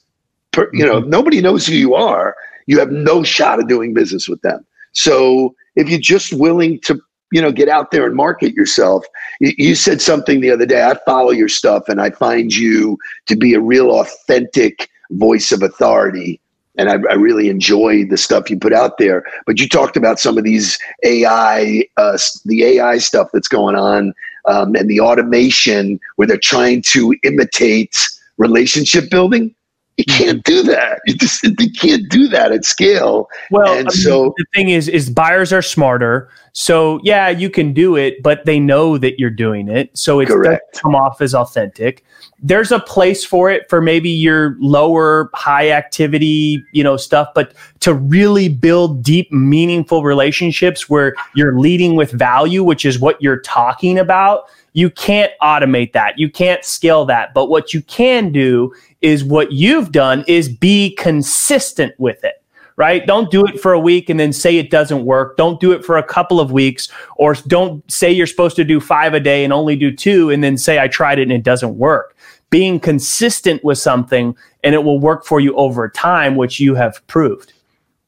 Per, 0.51 0.69
you 0.73 0.85
know, 0.85 1.01
mm-hmm. 1.01 1.09
nobody 1.09 1.41
knows 1.41 1.67
who 1.67 1.75
you 1.75 1.93
are. 1.93 2.35
You 2.65 2.79
have 2.79 2.91
no 2.91 3.23
shot 3.23 3.59
of 3.59 3.67
doing 3.67 3.93
business 3.93 4.27
with 4.27 4.41
them. 4.41 4.65
So 4.93 5.55
if 5.79 5.89
you're 5.89 5.99
just 5.99 6.33
willing 6.33 6.79
to 6.81 6.99
you 7.31 7.41
know 7.41 7.51
get 7.51 7.69
out 7.69 7.91
there 7.91 8.05
and 8.05 8.15
market 8.15 8.53
yourself 8.53 9.05
you, 9.39 9.53
you, 9.57 9.75
said 9.75 10.01
something 10.01 10.41
the 10.41 10.51
other 10.51 10.65
day 10.65 10.83
i 10.83 10.97
follow 11.05 11.31
your 11.31 11.49
stuff 11.49 11.87
and 11.87 12.01
i 12.01 12.09
find 12.09 12.55
you 12.55 12.97
to 13.27 13.35
be 13.35 13.53
a 13.53 13.59
real 13.59 13.91
authentic 13.91 14.89
voice 15.11 15.51
of 15.51 15.63
authority. 15.63 16.39
And 16.77 16.89
I, 16.89 16.93
I 17.09 17.15
really 17.15 17.49
enjoy 17.49 18.05
the 18.05 18.17
stuff 18.17 18.49
you 18.49 18.57
put 18.57 18.73
out 18.73 18.97
there. 18.97 19.23
But 19.45 19.59
you 19.59 19.67
talked 19.67 19.97
about 19.97 20.19
some 20.19 20.37
of 20.37 20.43
these 20.43 20.77
AI, 21.03 21.83
uh, 21.97 22.17
the 22.45 22.63
AI 22.63 22.99
stuff 22.99 23.29
that's 23.33 23.47
going 23.47 23.75
on, 23.75 24.13
um, 24.45 24.75
and 24.75 24.89
the 24.89 25.01
automation 25.01 25.99
where 26.15 26.27
they're 26.27 26.37
trying 26.37 26.81
to 26.83 27.15
imitate 27.23 27.97
relationship 28.37 29.09
building. 29.09 29.53
You 29.99 30.05
hmm. 30.07 30.23
can't 30.23 30.43
do 30.45 30.63
that. 30.63 31.01
You 31.07 31.15
just 31.15 31.43
you 31.43 31.71
can't 31.71 32.07
do 32.07 32.29
that 32.29 32.53
at 32.53 32.63
scale. 32.63 33.27
Well, 33.51 33.67
and 33.67 33.89
I 33.89 33.91
mean, 33.91 33.91
so 33.91 34.33
the 34.37 34.45
thing 34.55 34.69
is, 34.69 34.87
is 34.87 35.09
buyers 35.09 35.51
are 35.51 35.61
smarter. 35.61 36.29
So 36.53 37.01
yeah, 37.03 37.27
you 37.27 37.49
can 37.49 37.73
do 37.73 37.97
it, 37.97 38.23
but 38.23 38.45
they 38.45 38.61
know 38.61 38.97
that 38.97 39.19
you're 39.19 39.29
doing 39.29 39.67
it, 39.67 39.95
so 39.97 40.21
it 40.21 40.29
doesn't 40.29 40.61
come 40.73 40.95
off 40.95 41.19
as 41.21 41.35
authentic. 41.35 42.05
There's 42.41 42.71
a 42.71 42.79
place 42.79 43.25
for 43.25 43.51
it 43.51 43.69
for 43.69 43.81
maybe 43.81 44.09
your 44.09 44.55
lower 44.61 45.29
high 45.33 45.71
activity, 45.71 46.63
you 46.71 46.81
know, 46.81 46.95
stuff, 46.95 47.27
but 47.35 47.53
to 47.81 47.93
really 47.93 48.47
build 48.47 49.03
deep, 49.03 49.29
meaningful 49.33 50.03
relationships 50.03 50.89
where 50.89 51.13
you're 51.35 51.59
leading 51.59 51.95
with 51.95 52.11
value, 52.11 52.63
which 52.63 52.85
is 52.85 52.99
what 52.99 53.21
you're 53.21 53.41
talking 53.41 53.99
about 53.99 54.45
you 54.73 54.89
can't 54.89 55.31
automate 55.41 55.93
that. 55.93 56.19
You 56.19 56.29
can't 56.29 56.63
scale 56.63 57.05
that. 57.05 57.33
But 57.33 57.49
what 57.49 57.73
you 57.73 57.81
can 57.81 58.31
do 58.31 58.73
is 59.01 59.23
what 59.23 59.51
you've 59.51 59.91
done 59.91 60.23
is 60.27 60.49
be 60.49 60.95
consistent 60.95 61.93
with 61.99 62.23
it 62.23 62.35
right? 62.79 63.05
Don't 63.05 63.29
do 63.29 63.45
it 63.45 63.59
for 63.59 63.73
a 63.73 63.79
week 63.79 64.09
and 64.09 64.17
then 64.17 64.31
say 64.31 64.55
it 64.55 64.69
doesn't 64.69 65.03
work. 65.03 65.35
Don't 65.35 65.59
do 65.59 65.73
it 65.73 65.83
for 65.83 65.97
a 65.97 66.03
couple 66.03 66.39
of 66.39 66.53
weeks 66.53 66.87
or 67.17 67.33
don't 67.33 67.83
say 67.91 68.09
you're 68.09 68.25
supposed 68.25 68.55
to 68.55 68.63
do 68.63 68.79
five 68.79 69.13
a 69.13 69.19
day 69.19 69.43
and 69.43 69.51
only 69.51 69.75
do 69.75 69.93
two 69.93 70.29
and 70.29 70.41
then 70.41 70.57
say 70.57 70.79
I 70.79 70.87
tried 70.87 71.19
it 71.19 71.23
and 71.23 71.33
it 71.33 71.43
doesn't 71.43 71.77
work. 71.77 72.15
Being 72.51 72.79
consistent 72.79 73.65
with 73.65 73.79
something 73.79 74.33
and 74.63 74.73
it 74.73 74.85
will 74.85 74.97
work 74.97 75.25
for 75.25 75.41
you 75.41 75.53
over 75.57 75.89
time, 75.89 76.37
which 76.37 76.61
you 76.61 76.73
have 76.73 77.05
proved. 77.07 77.51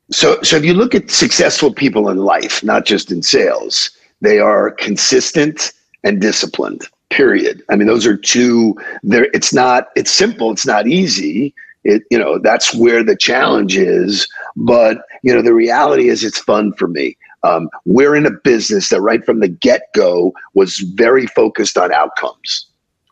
So, 0.10 0.41
so 0.41 0.56
if 0.56 0.63
you 0.63 0.74
look 0.74 0.96
at 0.96 1.12
successful 1.12 1.74
people 1.74 2.08
in 2.08 2.20
life, 2.20 2.63
not 2.63 2.86
just 2.86 3.12
in 3.12 3.22
sales, 3.22 3.91
they 4.22 4.39
are 4.39 4.72
consistent 4.72 5.74
and 6.03 6.22
disciplined 6.22 6.88
period. 7.10 7.62
I 7.70 7.75
mean 7.75 7.88
those 7.88 8.05
are 8.05 8.17
two 8.17 8.75
there 9.03 9.27
it's 9.34 9.53
not 9.53 9.89
it's 9.96 10.12
simple 10.12 10.51
it's 10.51 10.65
not 10.65 10.88
easy. 10.88 11.53
It 11.84 12.03
you 12.10 12.17
know 12.17 12.39
that's 12.39 12.74
where 12.74 13.03
the 13.03 13.15
challenge 13.15 13.77
is 13.77 14.27
but 14.55 15.00
you 15.24 15.34
know 15.34 15.41
the 15.41 15.53
reality 15.53 16.08
is 16.08 16.24
it's 16.24 16.39
fun 16.39 16.74
for 16.74 16.88
me. 16.88 17.17
Um, 17.43 17.70
we're 17.86 18.15
in 18.15 18.25
a 18.25 18.31
business 18.31 18.89
that 18.89 19.01
right 19.01 19.25
from 19.25 19.39
the 19.39 19.48
get-go 19.48 20.31
was 20.53 20.77
very 20.77 21.25
focused 21.25 21.75
on 21.77 21.91
outcomes. 21.91 22.67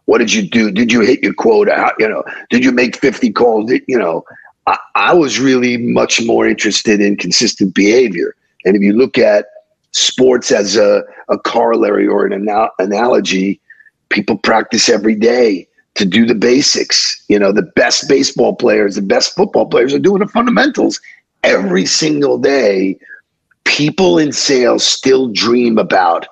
What 0.06 0.20
did 0.20 0.32
you 0.32 0.48
do? 0.48 0.72
Did 0.72 0.92
you 0.92 1.02
hit 1.02 1.24
your 1.24 1.34
quota? 1.34 1.94
You 2.00 2.10
know 2.10 2.24
did 2.50 2.64
you 2.64 2.72
make 2.72 2.96
50 2.96 3.32
calls? 3.32 3.72
You 3.88 4.00
know 4.00 4.24
I, 4.68 4.78
I 4.96 5.14
was 5.14 5.40
really 5.40 5.78
much 5.78 6.22
more 6.26 6.48
interested 6.48 7.02
in 7.02 7.18
consistent 7.18 7.74
behavior. 7.74 8.36
And 8.66 8.76
if 8.76 8.82
you 8.82 8.94
look 8.94 9.18
at 9.18 9.46
sports 9.92 10.52
as 10.52 10.76
a, 10.76 11.04
a 11.30 11.38
corollary 11.40 12.08
or 12.08 12.26
an 12.26 12.34
ana- 12.34 12.70
analogy 12.80 13.60
people 14.10 14.38
practice 14.38 14.90
every 14.90 15.16
day 15.16 15.68
to 15.96 16.06
do 16.06 16.26
the 16.26 16.36
basics. 16.36 17.24
You 17.30 17.40
know, 17.40 17.52
the 17.52 17.72
best 17.76 18.08
baseball 18.10 18.56
players, 18.56 18.96
the 18.96 19.02
best 19.02 19.36
football 19.36 19.68
players 19.68 19.94
are 19.94 20.00
doing 20.00 20.20
the 20.20 20.28
fundamentals 20.28 21.00
every 21.44 21.86
single 21.86 22.38
day. 22.38 22.98
People 23.66 24.18
in 24.18 24.32
sales 24.32 24.86
still 24.86 25.28
dream 25.28 25.78
about 25.78 26.28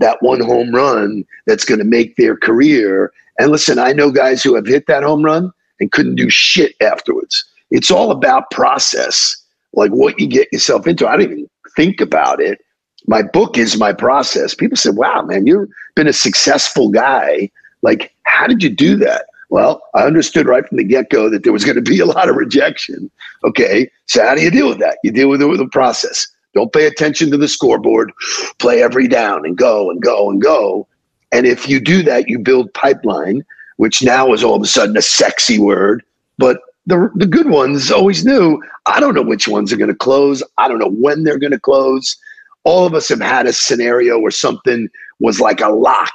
that 0.00 0.22
one 0.22 0.40
home 0.40 0.74
run 0.74 1.24
that's 1.46 1.64
going 1.64 1.80
to 1.80 1.84
make 1.84 2.16
their 2.16 2.36
career. 2.36 3.12
And 3.38 3.50
listen, 3.50 3.78
I 3.78 3.92
know 3.92 4.10
guys 4.10 4.42
who 4.42 4.54
have 4.54 4.66
hit 4.66 4.86
that 4.86 5.02
home 5.02 5.24
run 5.24 5.52
and 5.80 5.90
couldn't 5.90 6.14
do 6.14 6.30
shit 6.30 6.74
afterwards. 6.80 7.44
It's 7.70 7.90
all 7.90 8.10
about 8.10 8.50
process, 8.50 9.36
like 9.72 9.90
what 9.90 10.18
you 10.18 10.26
get 10.26 10.52
yourself 10.52 10.86
into. 10.86 11.08
I 11.08 11.16
didn't 11.16 11.32
even 11.32 11.50
think 11.76 12.00
about 12.00 12.40
it 12.40 12.60
my 13.06 13.22
book 13.22 13.56
is 13.56 13.76
my 13.76 13.92
process. 13.92 14.54
People 14.54 14.76
said, 14.76 14.96
wow, 14.96 15.22
man, 15.22 15.46
you've 15.46 15.68
been 15.94 16.08
a 16.08 16.12
successful 16.12 16.88
guy. 16.88 17.50
Like, 17.82 18.12
how 18.24 18.46
did 18.46 18.62
you 18.62 18.70
do 18.70 18.96
that? 18.96 19.26
Well, 19.50 19.82
I 19.94 20.02
understood 20.02 20.46
right 20.46 20.66
from 20.66 20.76
the 20.76 20.84
get 20.84 21.08
go 21.10 21.30
that 21.30 21.42
there 21.42 21.52
was 21.52 21.64
going 21.64 21.76
to 21.76 21.82
be 21.82 22.00
a 22.00 22.06
lot 22.06 22.28
of 22.28 22.36
rejection. 22.36 23.10
Okay, 23.44 23.90
so 24.06 24.26
how 24.26 24.34
do 24.34 24.42
you 24.42 24.50
deal 24.50 24.68
with 24.68 24.78
that? 24.80 24.98
You 25.02 25.10
deal 25.10 25.28
with 25.28 25.40
it 25.40 25.46
with 25.46 25.60
a 25.60 25.68
process. 25.68 26.28
Don't 26.54 26.72
pay 26.72 26.86
attention 26.86 27.30
to 27.30 27.36
the 27.36 27.48
scoreboard. 27.48 28.12
Play 28.58 28.82
every 28.82 29.08
down 29.08 29.46
and 29.46 29.56
go 29.56 29.90
and 29.90 30.02
go 30.02 30.30
and 30.30 30.42
go. 30.42 30.86
And 31.32 31.46
if 31.46 31.68
you 31.68 31.80
do 31.80 32.02
that, 32.02 32.28
you 32.28 32.38
build 32.38 32.72
pipeline, 32.74 33.44
which 33.76 34.02
now 34.02 34.32
is 34.32 34.42
all 34.42 34.56
of 34.56 34.62
a 34.62 34.66
sudden 34.66 34.96
a 34.96 35.02
sexy 35.02 35.58
word. 35.58 36.02
But 36.36 36.60
the, 36.86 37.10
the 37.14 37.26
good 37.26 37.48
ones 37.48 37.90
always 37.90 38.24
knew 38.24 38.62
I 38.86 38.98
don't 38.98 39.14
know 39.14 39.22
which 39.22 39.46
ones 39.46 39.72
are 39.72 39.76
going 39.76 39.90
to 39.90 39.96
close. 39.96 40.42
I 40.56 40.68
don't 40.68 40.78
know 40.78 40.90
when 40.90 41.24
they're 41.24 41.38
going 41.38 41.52
to 41.52 41.60
close 41.60 42.16
all 42.64 42.86
of 42.86 42.94
us 42.94 43.08
have 43.08 43.20
had 43.20 43.46
a 43.46 43.52
scenario 43.52 44.18
where 44.18 44.30
something 44.30 44.88
was 45.20 45.40
like 45.40 45.60
a 45.60 45.68
lock. 45.68 46.12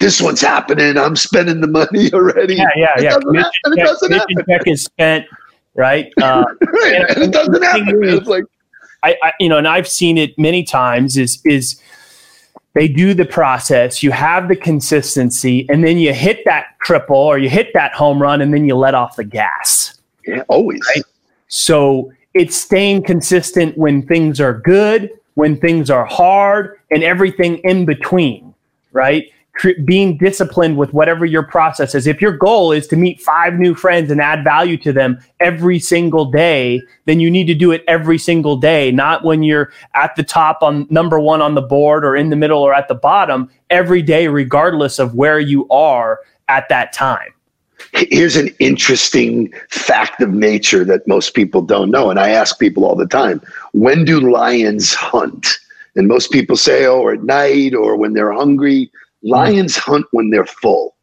This 0.00 0.20
one's 0.20 0.40
happening. 0.40 0.98
I'm 0.98 1.16
spending 1.16 1.60
the 1.60 1.68
money 1.68 2.10
already. 2.12 2.56
Yeah, 2.56 2.68
yeah, 2.76 2.92
yeah. 2.98 3.18
Commission, 3.18 3.50
check, 3.66 3.78
it 3.78 3.84
doesn't 3.84 4.12
happen. 4.12 4.36
check 4.48 4.62
is 4.66 4.84
spent, 4.84 5.26
right? 5.74 6.12
Uh, 6.20 6.44
right. 6.72 6.94
And, 6.94 7.10
and, 7.10 7.22
it 7.22 7.32
doesn't 7.32 7.62
happen. 7.62 8.04
Is, 8.04 8.14
it's 8.14 8.26
like, 8.26 8.44
I, 9.02 9.16
I, 9.22 9.32
you 9.38 9.48
know, 9.48 9.58
and 9.58 9.68
I've 9.68 9.88
seen 9.88 10.18
it 10.18 10.38
many 10.38 10.64
times. 10.64 11.16
Is 11.16 11.40
is 11.44 11.80
they 12.74 12.88
do 12.88 13.14
the 13.14 13.24
process, 13.24 14.02
you 14.02 14.10
have 14.10 14.48
the 14.48 14.56
consistency, 14.56 15.64
and 15.68 15.84
then 15.84 15.98
you 15.98 16.12
hit 16.12 16.44
that 16.44 16.66
triple 16.82 17.16
or 17.16 17.38
you 17.38 17.48
hit 17.48 17.72
that 17.74 17.94
home 17.94 18.20
run, 18.20 18.40
and 18.40 18.52
then 18.52 18.64
you 18.64 18.74
let 18.74 18.94
off 18.94 19.16
the 19.16 19.24
gas. 19.24 19.96
Yeah, 20.26 20.42
always. 20.48 20.82
Right? 20.94 21.04
So 21.46 22.12
it's 22.34 22.56
staying 22.56 23.04
consistent 23.04 23.78
when 23.78 24.04
things 24.06 24.40
are 24.40 24.54
good 24.54 25.10
when 25.34 25.58
things 25.58 25.90
are 25.90 26.04
hard, 26.04 26.78
and 26.90 27.02
everything 27.02 27.58
in 27.58 27.84
between, 27.84 28.54
right? 28.92 29.30
being 29.84 30.18
disciplined 30.18 30.76
with 30.76 30.92
whatever 30.92 31.24
your 31.24 31.44
process 31.44 31.94
is. 31.94 32.06
If 32.06 32.20
your 32.20 32.36
goal 32.36 32.72
is 32.72 32.86
to 32.88 32.96
meet 32.96 33.20
five 33.20 33.54
new 33.54 33.74
friends 33.74 34.10
and 34.10 34.20
add 34.20 34.42
value 34.42 34.76
to 34.78 34.92
them 34.92 35.18
every 35.40 35.78
single 35.78 36.24
day, 36.24 36.82
then 37.04 37.20
you 37.20 37.30
need 37.30 37.46
to 37.46 37.54
do 37.54 37.70
it 37.70 37.84
every 37.86 38.18
single 38.18 38.56
day, 38.56 38.90
not 38.90 39.24
when 39.24 39.42
you're 39.42 39.72
at 39.94 40.16
the 40.16 40.24
top 40.24 40.62
on 40.62 40.86
number 40.90 41.20
one 41.20 41.40
on 41.40 41.54
the 41.54 41.62
board 41.62 42.04
or 42.04 42.16
in 42.16 42.30
the 42.30 42.36
middle 42.36 42.60
or 42.62 42.74
at 42.74 42.88
the 42.88 42.94
bottom, 42.94 43.48
every 43.70 44.02
day, 44.02 44.26
regardless 44.26 44.98
of 44.98 45.14
where 45.14 45.38
you 45.38 45.68
are 45.68 46.18
at 46.48 46.68
that 46.68 46.92
time 46.92 47.32
here's 47.92 48.36
an 48.36 48.48
interesting 48.58 49.52
fact 49.70 50.20
of 50.20 50.30
nature 50.30 50.84
that 50.84 51.06
most 51.06 51.34
people 51.34 51.62
don't 51.62 51.90
know. 51.90 52.10
And 52.10 52.18
I 52.18 52.30
ask 52.30 52.58
people 52.58 52.84
all 52.84 52.96
the 52.96 53.06
time 53.06 53.40
when 53.72 54.04
do 54.04 54.20
lions 54.20 54.94
hunt? 54.94 55.46
And 55.96 56.08
most 56.08 56.32
people 56.32 56.56
say, 56.56 56.86
oh, 56.86 57.08
at 57.08 57.22
night 57.22 57.74
or 57.74 57.96
when 57.96 58.14
they're 58.14 58.32
hungry. 58.32 58.90
Lions 59.22 59.76
hunt 59.76 60.06
when 60.10 60.30
they're 60.30 60.44
full. 60.44 60.94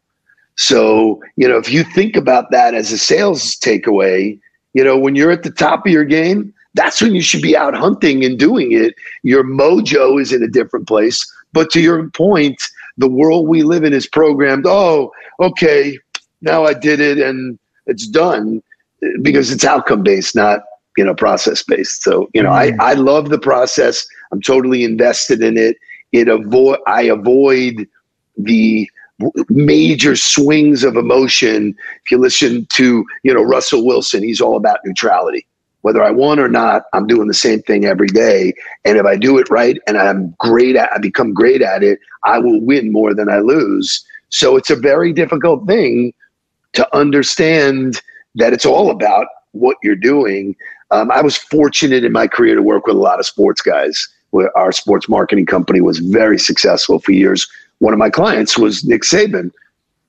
So, 0.57 1.21
you 1.37 1.47
know, 1.47 1.57
if 1.57 1.71
you 1.71 1.83
think 1.83 2.15
about 2.15 2.51
that 2.51 2.73
as 2.73 2.91
a 2.91 2.97
sales 2.97 3.55
takeaway, 3.55 4.39
you 4.73 4.83
know, 4.83 4.97
when 4.97 5.15
you're 5.15 5.31
at 5.31 5.43
the 5.43 5.51
top 5.51 5.85
of 5.85 5.91
your 5.91 6.05
game, 6.05 6.53
that's 6.73 7.01
when 7.01 7.15
you 7.15 7.21
should 7.21 7.41
be 7.41 7.57
out 7.57 7.75
hunting 7.75 8.23
and 8.23 8.37
doing 8.37 8.71
it. 8.71 8.95
Your 9.23 9.43
mojo 9.43 10.21
is 10.21 10.31
in 10.31 10.43
a 10.43 10.47
different 10.47 10.87
place. 10.87 11.25
But 11.53 11.69
to 11.71 11.81
your 11.81 12.09
point, 12.11 12.61
the 12.97 13.09
world 13.09 13.47
we 13.47 13.63
live 13.63 13.83
in 13.83 13.93
is 13.93 14.07
programmed. 14.07 14.65
Oh, 14.65 15.11
okay, 15.39 15.97
now 16.41 16.65
I 16.65 16.73
did 16.73 16.99
it 16.99 17.17
and 17.19 17.57
it's 17.85 18.07
done 18.07 18.61
because 19.21 19.51
it's 19.51 19.65
outcome 19.65 20.03
based, 20.03 20.35
not 20.35 20.61
you 20.97 21.05
know 21.05 21.15
process 21.15 21.63
based. 21.63 22.03
So 22.03 22.29
you 22.33 22.43
know, 22.43 22.49
mm-hmm. 22.49 22.79
I 22.81 22.91
I 22.91 22.93
love 22.93 23.29
the 23.29 23.39
process. 23.39 24.05
I'm 24.31 24.41
totally 24.41 24.83
invested 24.83 25.41
in 25.41 25.57
it. 25.57 25.77
It 26.11 26.27
avoid 26.27 26.79
I 26.87 27.03
avoid 27.03 27.87
the 28.37 28.89
major 29.49 30.15
swings 30.15 30.83
of 30.83 30.95
emotion. 30.95 31.75
If 32.05 32.11
you 32.11 32.17
listen 32.17 32.65
to 32.67 33.05
you 33.23 33.33
know 33.33 33.43
Russell 33.43 33.85
Wilson, 33.85 34.23
he's 34.23 34.41
all 34.41 34.57
about 34.57 34.79
neutrality. 34.85 35.45
Whether 35.81 36.03
I 36.03 36.11
won 36.11 36.39
or 36.39 36.47
not, 36.47 36.83
I'm 36.93 37.07
doing 37.07 37.27
the 37.27 37.33
same 37.33 37.63
thing 37.63 37.85
every 37.85 38.07
day. 38.07 38.53
And 38.85 38.99
if 38.99 39.05
I 39.05 39.15
do 39.15 39.39
it 39.39 39.49
right 39.49 39.79
and 39.87 39.97
I'm 39.97 40.35
great 40.37 40.75
at, 40.75 40.91
I 40.93 40.99
become 40.99 41.33
great 41.33 41.63
at 41.63 41.81
it, 41.81 41.97
I 42.23 42.37
will 42.37 42.61
win 42.61 42.91
more 42.91 43.15
than 43.15 43.29
I 43.29 43.39
lose. 43.39 44.05
So 44.29 44.57
it's 44.57 44.69
a 44.69 44.75
very 44.75 45.11
difficult 45.11 45.65
thing 45.65 46.13
to 46.73 46.95
understand 46.95 48.01
that 48.35 48.53
it's 48.53 48.65
all 48.65 48.91
about 48.91 49.27
what 49.51 49.77
you're 49.83 49.95
doing. 49.95 50.55
Um, 50.91 51.11
I 51.11 51.21
was 51.21 51.37
fortunate 51.37 52.03
in 52.03 52.11
my 52.11 52.27
career 52.27 52.55
to 52.55 52.61
work 52.61 52.87
with 52.87 52.95
a 52.95 52.99
lot 52.99 53.19
of 53.19 53.25
sports 53.25 53.61
guys. 53.61 54.07
Our 54.55 54.71
sports 54.71 55.09
marketing 55.09 55.45
company 55.45 55.81
was 55.81 55.99
very 55.99 56.39
successful 56.39 56.99
for 56.99 57.11
years. 57.11 57.47
One 57.79 57.93
of 57.93 57.99
my 57.99 58.09
clients 58.09 58.57
was 58.57 58.85
Nick 58.85 59.01
Saban. 59.01 59.51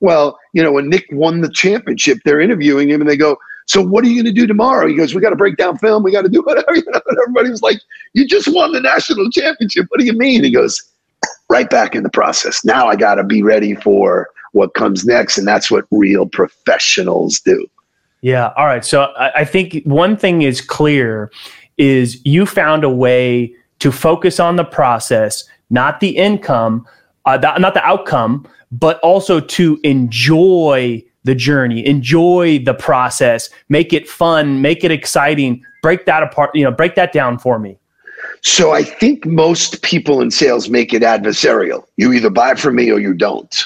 Well, 0.00 0.38
you 0.52 0.62
know, 0.62 0.72
when 0.72 0.88
Nick 0.88 1.06
won 1.10 1.40
the 1.40 1.50
championship, 1.50 2.18
they're 2.24 2.40
interviewing 2.40 2.90
him 2.90 3.00
and 3.00 3.10
they 3.10 3.16
go, 3.16 3.36
so 3.66 3.80
what 3.80 4.04
are 4.04 4.08
you 4.08 4.22
going 4.22 4.32
to 4.32 4.40
do 4.40 4.46
tomorrow? 4.46 4.86
He 4.88 4.94
goes, 4.94 5.14
we 5.14 5.20
got 5.20 5.30
to 5.30 5.36
break 5.36 5.56
down 5.56 5.78
film. 5.78 6.02
We 6.02 6.12
got 6.12 6.22
to 6.22 6.28
do 6.28 6.42
whatever. 6.42 6.74
You 6.76 6.84
know, 6.90 7.00
and 7.06 7.18
everybody 7.18 7.50
was 7.50 7.62
like, 7.62 7.80
you 8.12 8.26
just 8.26 8.48
won 8.52 8.72
the 8.72 8.80
national 8.80 9.30
championship. 9.30 9.86
What 9.88 10.00
do 10.00 10.06
you 10.06 10.12
mean? 10.12 10.42
He 10.42 10.50
goes, 10.50 10.82
right 11.48 11.68
back 11.68 11.94
in 11.94 12.02
the 12.02 12.10
process. 12.10 12.64
Now 12.64 12.88
I 12.88 12.96
got 12.96 13.16
to 13.16 13.24
be 13.24 13.42
ready 13.42 13.74
for 13.74 14.28
what 14.52 14.74
comes 14.74 15.04
next. 15.04 15.38
And 15.38 15.46
that's 15.46 15.70
what 15.70 15.84
real 15.90 16.26
professionals 16.26 17.40
do. 17.40 17.66
Yeah. 18.20 18.52
All 18.56 18.66
right. 18.66 18.84
So 18.84 19.02
I, 19.02 19.40
I 19.40 19.44
think 19.44 19.82
one 19.84 20.16
thing 20.16 20.42
is 20.42 20.60
clear 20.60 21.30
is 21.76 22.24
you 22.24 22.46
found 22.46 22.84
a 22.84 22.90
way 22.90 23.54
to 23.80 23.90
focus 23.90 24.38
on 24.38 24.56
the 24.56 24.64
process, 24.64 25.44
not 25.70 26.00
the 26.00 26.16
income, 26.16 26.86
uh, 27.24 27.36
the, 27.36 27.58
not 27.58 27.74
the 27.74 27.84
outcome, 27.84 28.46
but 28.70 29.00
also 29.00 29.40
to 29.40 29.80
enjoy 29.82 31.02
the 31.24 31.34
journey, 31.34 31.86
enjoy 31.86 32.58
the 32.64 32.74
process, 32.74 33.50
make 33.68 33.92
it 33.92 34.08
fun, 34.08 34.60
make 34.60 34.84
it 34.84 34.90
exciting. 34.90 35.64
Break 35.82 36.06
that 36.06 36.22
apart, 36.22 36.50
you 36.54 36.64
know, 36.64 36.70
break 36.70 36.94
that 36.94 37.12
down 37.12 37.38
for 37.38 37.58
me. 37.58 37.78
So 38.40 38.72
I 38.72 38.82
think 38.82 39.26
most 39.26 39.82
people 39.82 40.20
in 40.20 40.30
sales 40.30 40.68
make 40.68 40.92
it 40.92 41.02
adversarial. 41.02 41.86
You 41.96 42.12
either 42.12 42.30
buy 42.30 42.54
from 42.54 42.76
me 42.76 42.90
or 42.90 42.98
you 42.98 43.14
don't. 43.14 43.64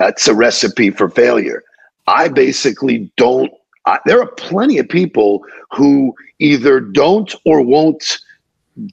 That's 0.00 0.26
a 0.26 0.34
recipe 0.34 0.88
for 0.88 1.10
failure. 1.10 1.62
I 2.06 2.28
basically 2.28 3.12
don't. 3.18 3.52
I, 3.84 3.98
there 4.06 4.18
are 4.18 4.32
plenty 4.32 4.78
of 4.78 4.88
people 4.88 5.44
who 5.70 6.14
either 6.38 6.80
don't 6.80 7.34
or 7.44 7.60
won't 7.60 8.18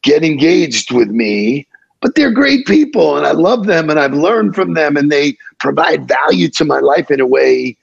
get 0.03 0.25
engaged 0.25 0.91
with 0.91 1.07
me, 1.07 1.65
but 2.01 2.15
they're 2.15 2.29
great 2.29 2.67
people 2.67 3.15
and 3.15 3.25
I 3.25 3.31
love 3.31 3.67
them 3.67 3.89
and 3.89 3.97
I've 3.97 4.13
learned 4.13 4.53
from 4.53 4.73
them 4.73 4.97
and 4.97 5.09
they 5.09 5.37
provide 5.59 6.09
value 6.09 6.49
to 6.49 6.65
my 6.65 6.79
life 6.79 7.09
in 7.09 7.21
a 7.21 7.25
way 7.25 7.77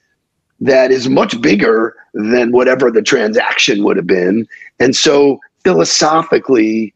that 0.59 0.91
is 0.91 1.09
much 1.09 1.41
bigger 1.41 1.95
than 2.13 2.51
whatever 2.51 2.91
the 2.91 3.01
transaction 3.01 3.83
would 3.83 3.97
have 3.97 4.07
been. 4.07 4.47
And 4.79 4.95
so 4.95 5.39
philosophically, 5.63 6.93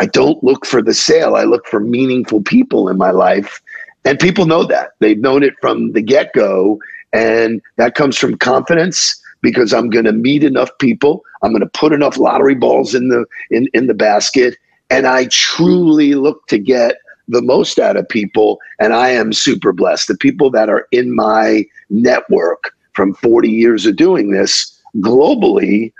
I 0.00 0.06
don't 0.06 0.42
look 0.42 0.66
for 0.66 0.82
the 0.82 0.94
sale. 0.94 1.36
I 1.36 1.44
look 1.44 1.66
for 1.66 1.78
meaningful 1.78 2.42
people 2.42 2.88
in 2.88 2.98
my 2.98 3.12
life. 3.12 3.62
And 4.04 4.18
people 4.18 4.46
know 4.46 4.64
that. 4.64 4.92
They've 5.00 5.18
known 5.18 5.42
it 5.42 5.54
from 5.60 5.92
the 5.92 6.02
get 6.02 6.32
go. 6.32 6.78
And 7.12 7.60
that 7.76 7.94
comes 7.94 8.16
from 8.16 8.38
confidence 8.38 9.20
because 9.42 9.72
I'm 9.72 9.90
going 9.90 10.04
to 10.04 10.12
meet 10.12 10.44
enough 10.44 10.70
people. 10.78 11.22
I'm 11.42 11.52
going 11.52 11.62
to 11.62 11.66
put 11.66 11.92
enough 11.92 12.16
lottery 12.16 12.54
balls 12.54 12.94
in 12.94 13.08
the 13.08 13.24
in, 13.50 13.68
in 13.74 13.86
the 13.86 13.94
basket. 13.94 14.56
And 14.90 15.06
I 15.06 15.26
truly 15.26 16.14
look 16.14 16.46
to 16.48 16.58
get 16.58 16.96
the 17.28 17.42
most 17.42 17.78
out 17.78 17.96
of 17.96 18.08
people. 18.08 18.58
And 18.78 18.92
I 18.92 19.10
am 19.10 19.32
super 19.32 19.72
blessed. 19.72 20.08
The 20.08 20.16
people 20.16 20.50
that 20.50 20.68
are 20.68 20.86
in 20.90 21.14
my 21.14 21.64
network 21.88 22.74
from 22.92 23.14
40 23.14 23.48
years 23.48 23.86
of 23.86 23.96
doing 23.96 24.30
this 24.30 24.76
globally 24.96 25.92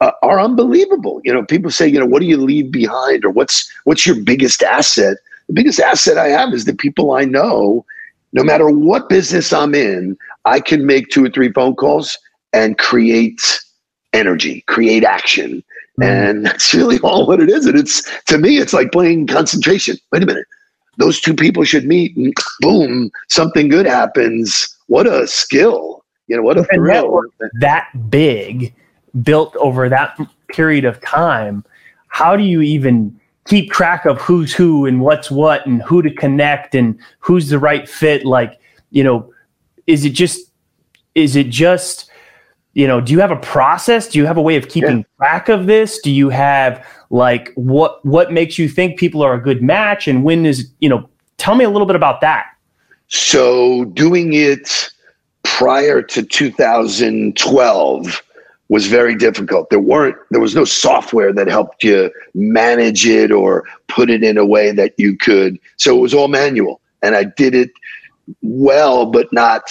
uh, 0.00 0.12
are 0.22 0.40
unbelievable. 0.40 1.20
You 1.24 1.34
know, 1.34 1.44
people 1.44 1.70
say, 1.70 1.86
you 1.86 1.98
know, 1.98 2.06
what 2.06 2.20
do 2.20 2.26
you 2.26 2.38
leave 2.38 2.70
behind 2.70 3.24
or 3.24 3.30
what's 3.30 3.70
what's 3.84 4.06
your 4.06 4.16
biggest 4.16 4.62
asset? 4.62 5.18
The 5.50 5.54
biggest 5.54 5.80
asset 5.80 6.16
I 6.16 6.28
have 6.28 6.54
is 6.54 6.64
the 6.64 6.76
people 6.76 7.10
I 7.10 7.24
know. 7.24 7.84
No 8.32 8.44
matter 8.44 8.70
what 8.70 9.08
business 9.08 9.52
I'm 9.52 9.74
in, 9.74 10.16
I 10.44 10.60
can 10.60 10.86
make 10.86 11.08
two 11.08 11.24
or 11.24 11.28
three 11.28 11.50
phone 11.50 11.74
calls 11.74 12.16
and 12.52 12.78
create 12.78 13.60
energy, 14.12 14.62
create 14.68 15.02
action. 15.02 15.64
Mm. 16.00 16.04
And 16.04 16.46
that's 16.46 16.72
really 16.72 17.00
all 17.00 17.26
what 17.26 17.40
it 17.40 17.50
is. 17.50 17.66
And 17.66 17.76
it's 17.76 18.08
to 18.26 18.38
me, 18.38 18.58
it's 18.58 18.72
like 18.72 18.92
playing 18.92 19.26
concentration. 19.26 19.96
Wait 20.12 20.22
a 20.22 20.26
minute. 20.26 20.46
Those 20.98 21.20
two 21.20 21.34
people 21.34 21.64
should 21.64 21.84
meet 21.84 22.16
and 22.16 22.32
boom, 22.60 23.10
something 23.28 23.68
good 23.68 23.86
happens. 23.86 24.68
What 24.86 25.08
a 25.08 25.26
skill. 25.26 26.04
You 26.28 26.36
know, 26.36 26.42
what 26.44 26.58
a 26.58 26.64
thrill. 26.72 27.22
That 27.58 27.88
big 28.08 28.72
built 29.24 29.56
over 29.56 29.88
that 29.88 30.16
period 30.52 30.84
of 30.84 31.00
time, 31.00 31.64
how 32.06 32.36
do 32.36 32.44
you 32.44 32.60
even 32.60 33.19
keep 33.50 33.70
track 33.72 34.06
of 34.06 34.20
who's 34.20 34.54
who 34.54 34.86
and 34.86 35.00
what's 35.00 35.28
what 35.28 35.66
and 35.66 35.82
who 35.82 36.02
to 36.02 36.14
connect 36.14 36.76
and 36.76 36.96
who's 37.18 37.48
the 37.48 37.58
right 37.58 37.88
fit? 37.88 38.24
Like, 38.24 38.60
you 38.90 39.02
know, 39.02 39.32
is 39.88 40.04
it 40.04 40.10
just, 40.10 40.52
is 41.16 41.34
it 41.34 41.48
just, 41.48 42.08
you 42.74 42.86
know, 42.86 43.00
do 43.00 43.12
you 43.12 43.18
have 43.18 43.32
a 43.32 43.36
process? 43.36 44.06
Do 44.06 44.20
you 44.20 44.26
have 44.26 44.36
a 44.36 44.42
way 44.42 44.54
of 44.54 44.68
keeping 44.68 44.98
yeah. 44.98 45.04
track 45.16 45.48
of 45.48 45.66
this? 45.66 45.98
Do 45.98 46.12
you 46.12 46.28
have 46.28 46.86
like 47.10 47.50
what 47.56 48.06
what 48.06 48.32
makes 48.32 48.56
you 48.56 48.68
think 48.68 49.00
people 49.00 49.20
are 49.20 49.34
a 49.34 49.42
good 49.42 49.64
match 49.64 50.06
and 50.06 50.22
when 50.22 50.46
is, 50.46 50.70
you 50.78 50.88
know, 50.88 51.10
tell 51.36 51.56
me 51.56 51.64
a 51.64 51.70
little 51.70 51.88
bit 51.88 51.96
about 51.96 52.20
that. 52.20 52.46
So 53.08 53.86
doing 53.86 54.32
it 54.32 54.92
prior 55.42 56.02
to 56.02 56.22
2012 56.22 58.22
was 58.70 58.86
very 58.86 59.16
difficult. 59.16 59.68
There 59.68 59.80
weren't 59.80 60.16
there 60.30 60.40
was 60.40 60.54
no 60.54 60.64
software 60.64 61.32
that 61.32 61.48
helped 61.48 61.84
you 61.84 62.10
manage 62.34 63.04
it 63.04 63.30
or 63.30 63.64
put 63.88 64.08
it 64.08 64.22
in 64.22 64.38
a 64.38 64.46
way 64.46 64.70
that 64.70 64.94
you 64.96 65.18
could. 65.18 65.58
So 65.76 65.98
it 65.98 66.00
was 66.00 66.14
all 66.14 66.28
manual, 66.28 66.80
and 67.02 67.14
I 67.14 67.24
did 67.24 67.54
it 67.54 67.70
well, 68.42 69.06
but 69.06 69.30
not 69.32 69.62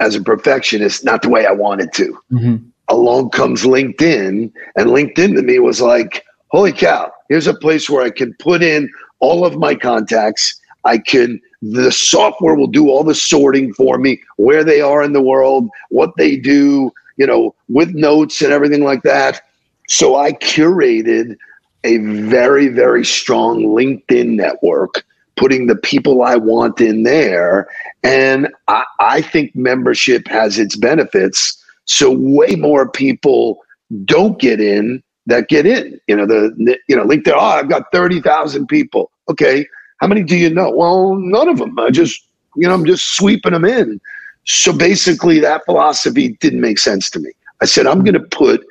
as 0.00 0.14
a 0.14 0.22
perfectionist, 0.22 1.04
not 1.04 1.22
the 1.22 1.28
way 1.28 1.46
I 1.46 1.52
wanted 1.52 1.92
to. 1.94 2.18
Mm-hmm. 2.32 2.56
Along 2.88 3.30
comes 3.30 3.64
LinkedIn, 3.64 4.50
and 4.76 4.86
LinkedIn 4.90 5.34
to 5.36 5.42
me 5.42 5.58
was 5.58 5.80
like, 5.80 6.24
holy 6.48 6.72
cow! 6.72 7.12
Here's 7.28 7.46
a 7.46 7.54
place 7.54 7.90
where 7.90 8.02
I 8.02 8.10
can 8.10 8.34
put 8.38 8.62
in 8.62 8.88
all 9.20 9.44
of 9.44 9.58
my 9.58 9.74
contacts. 9.74 10.58
I 10.84 10.98
can 10.98 11.40
the 11.60 11.92
software 11.92 12.54
will 12.54 12.66
do 12.66 12.88
all 12.88 13.04
the 13.04 13.14
sorting 13.14 13.74
for 13.74 13.98
me, 13.98 14.22
where 14.36 14.64
they 14.64 14.80
are 14.80 15.02
in 15.02 15.12
the 15.12 15.22
world, 15.22 15.68
what 15.90 16.12
they 16.16 16.36
do, 16.36 16.92
you 17.16 17.26
know, 17.26 17.54
with 17.68 17.94
notes 17.94 18.40
and 18.42 18.52
everything 18.52 18.84
like 18.84 19.02
that. 19.02 19.42
So 19.88 20.16
I 20.16 20.32
curated 20.32 21.36
a 21.84 21.98
very, 21.98 22.68
very 22.68 23.04
strong 23.04 23.62
LinkedIn 23.62 24.30
network, 24.30 25.04
putting 25.36 25.66
the 25.66 25.76
people 25.76 26.22
I 26.22 26.36
want 26.36 26.80
in 26.80 27.04
there. 27.04 27.68
And 28.02 28.48
I, 28.68 28.84
I 28.98 29.22
think 29.22 29.54
membership 29.54 30.26
has 30.28 30.58
its 30.58 30.76
benefits. 30.76 31.62
So 31.84 32.10
way 32.10 32.56
more 32.56 32.88
people 32.88 33.62
don't 34.04 34.38
get 34.40 34.60
in 34.60 35.02
that 35.26 35.48
get 35.48 35.66
in. 35.66 36.00
You 36.08 36.16
know, 36.16 36.26
the 36.26 36.78
you 36.88 36.96
know, 36.96 37.04
LinkedIn, 37.04 37.32
oh, 37.34 37.38
I've 37.38 37.68
got 37.68 37.92
30,000 37.92 38.66
people. 38.66 39.10
Okay. 39.28 39.66
How 39.98 40.06
many 40.06 40.22
do 40.22 40.36
you 40.36 40.50
know? 40.50 40.70
Well, 40.70 41.14
none 41.16 41.48
of 41.48 41.58
them. 41.58 41.78
I 41.78 41.90
just, 41.90 42.26
you 42.56 42.66
know, 42.66 42.74
I'm 42.74 42.84
just 42.84 43.16
sweeping 43.16 43.52
them 43.52 43.64
in. 43.64 44.00
So 44.46 44.72
basically, 44.72 45.40
that 45.40 45.64
philosophy 45.64 46.36
didn't 46.40 46.60
make 46.60 46.78
sense 46.78 47.10
to 47.10 47.18
me. 47.18 47.30
I 47.60 47.64
said, 47.64 47.86
I'm 47.86 48.04
going 48.04 48.14
to 48.14 48.20
put 48.20 48.64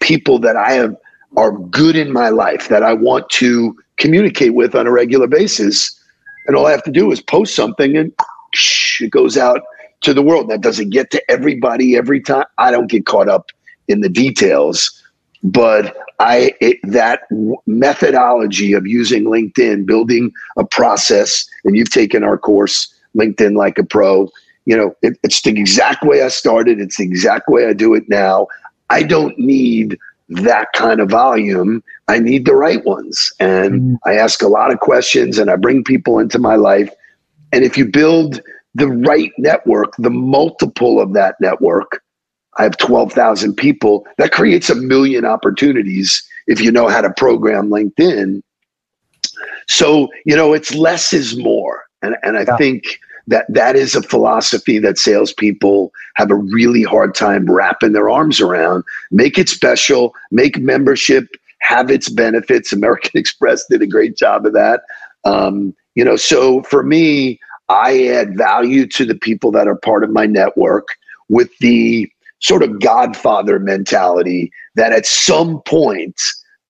people 0.00 0.38
that 0.40 0.56
I 0.56 0.72
have 0.72 0.96
are 1.36 1.52
good 1.52 1.96
in 1.96 2.12
my 2.12 2.28
life 2.28 2.68
that 2.68 2.82
I 2.82 2.94
want 2.94 3.28
to 3.30 3.76
communicate 3.98 4.54
with 4.54 4.74
on 4.74 4.86
a 4.86 4.92
regular 4.92 5.26
basis. 5.26 5.98
And 6.46 6.56
all 6.56 6.66
I 6.66 6.70
have 6.70 6.84
to 6.84 6.92
do 6.92 7.10
is 7.10 7.20
post 7.20 7.54
something 7.54 7.96
and 7.96 8.12
it 9.00 9.10
goes 9.10 9.36
out 9.36 9.60
to 10.02 10.14
the 10.14 10.22
world. 10.22 10.48
That 10.48 10.60
doesn't 10.60 10.90
get 10.90 11.10
to 11.10 11.30
everybody 11.30 11.96
every 11.96 12.20
time. 12.20 12.44
I 12.58 12.70
don't 12.70 12.86
get 12.86 13.04
caught 13.04 13.28
up 13.28 13.50
in 13.88 14.00
the 14.00 14.08
details, 14.08 15.02
but 15.42 15.96
I 16.20 16.54
it, 16.60 16.78
that 16.84 17.22
methodology 17.66 18.72
of 18.72 18.86
using 18.86 19.24
LinkedIn, 19.24 19.86
building 19.86 20.32
a 20.56 20.64
process, 20.64 21.46
and 21.64 21.76
you've 21.76 21.90
taken 21.90 22.22
our 22.22 22.38
course, 22.38 22.94
LinkedIn 23.16 23.56
like 23.56 23.78
a 23.78 23.84
pro 23.84 24.30
you 24.66 24.76
know, 24.76 24.94
it, 25.00 25.18
it's 25.22 25.40
the 25.40 25.50
exact 25.50 26.04
way 26.04 26.22
I 26.22 26.28
started. 26.28 26.80
It's 26.80 26.98
the 26.98 27.04
exact 27.04 27.48
way 27.48 27.66
I 27.66 27.72
do 27.72 27.94
it 27.94 28.08
now. 28.08 28.48
I 28.90 29.02
don't 29.02 29.38
need 29.38 29.98
that 30.28 30.68
kind 30.74 31.00
of 31.00 31.08
volume. 31.08 31.82
I 32.08 32.18
need 32.18 32.46
the 32.46 32.54
right 32.54 32.84
ones. 32.84 33.32
And 33.40 33.80
mm 33.80 33.96
I 34.04 34.14
ask 34.14 34.42
a 34.42 34.48
lot 34.48 34.72
of 34.72 34.78
questions 34.80 35.38
and 35.38 35.50
I 35.50 35.56
bring 35.56 35.82
people 35.82 36.18
into 36.18 36.38
my 36.38 36.54
life. 36.54 36.92
And 37.52 37.64
if 37.64 37.76
you 37.76 37.86
build 37.86 38.40
the 38.74 38.88
right 38.88 39.32
network, 39.38 39.96
the 39.96 40.10
multiple 40.10 41.00
of 41.00 41.12
that 41.14 41.34
network, 41.40 42.02
I 42.58 42.62
have 42.62 42.76
12,000 42.76 43.54
people, 43.54 44.06
that 44.18 44.32
creates 44.32 44.70
a 44.70 44.74
million 44.74 45.24
opportunities 45.24 46.22
if 46.46 46.60
you 46.60 46.70
know 46.70 46.88
how 46.88 47.00
to 47.00 47.12
program 47.12 47.68
LinkedIn. 47.68 48.42
So, 49.66 50.08
you 50.24 50.36
know, 50.36 50.52
it's 50.52 50.74
less 50.74 51.12
is 51.12 51.36
more. 51.36 51.84
And, 52.02 52.16
and 52.22 52.36
I 52.36 52.42
yeah. 52.42 52.56
think 52.56 52.84
that 53.26 53.46
that 53.48 53.76
is 53.76 53.94
a 53.94 54.02
philosophy 54.02 54.78
that 54.78 54.98
salespeople 54.98 55.92
have 56.14 56.30
a 56.30 56.36
really 56.36 56.82
hard 56.82 57.14
time 57.14 57.50
wrapping 57.50 57.92
their 57.92 58.08
arms 58.08 58.40
around. 58.40 58.84
Make 59.10 59.38
it 59.38 59.48
special, 59.48 60.14
make 60.30 60.58
membership 60.58 61.28
have 61.60 61.90
its 61.90 62.08
benefits. 62.08 62.72
American 62.72 63.10
Express 63.14 63.66
did 63.66 63.82
a 63.82 63.86
great 63.86 64.16
job 64.16 64.46
of 64.46 64.52
that. 64.52 64.82
Um, 65.24 65.74
you 65.94 66.04
know, 66.04 66.16
so 66.16 66.62
for 66.62 66.82
me, 66.82 67.40
I 67.68 68.06
add 68.08 68.36
value 68.36 68.86
to 68.88 69.04
the 69.04 69.14
people 69.14 69.50
that 69.52 69.66
are 69.66 69.76
part 69.76 70.04
of 70.04 70.10
my 70.10 70.26
network 70.26 70.88
with 71.28 71.50
the 71.58 72.10
sort 72.38 72.62
of 72.62 72.80
godfather 72.80 73.58
mentality 73.58 74.52
that 74.76 74.92
at 74.92 75.06
some 75.06 75.60
point 75.62 76.20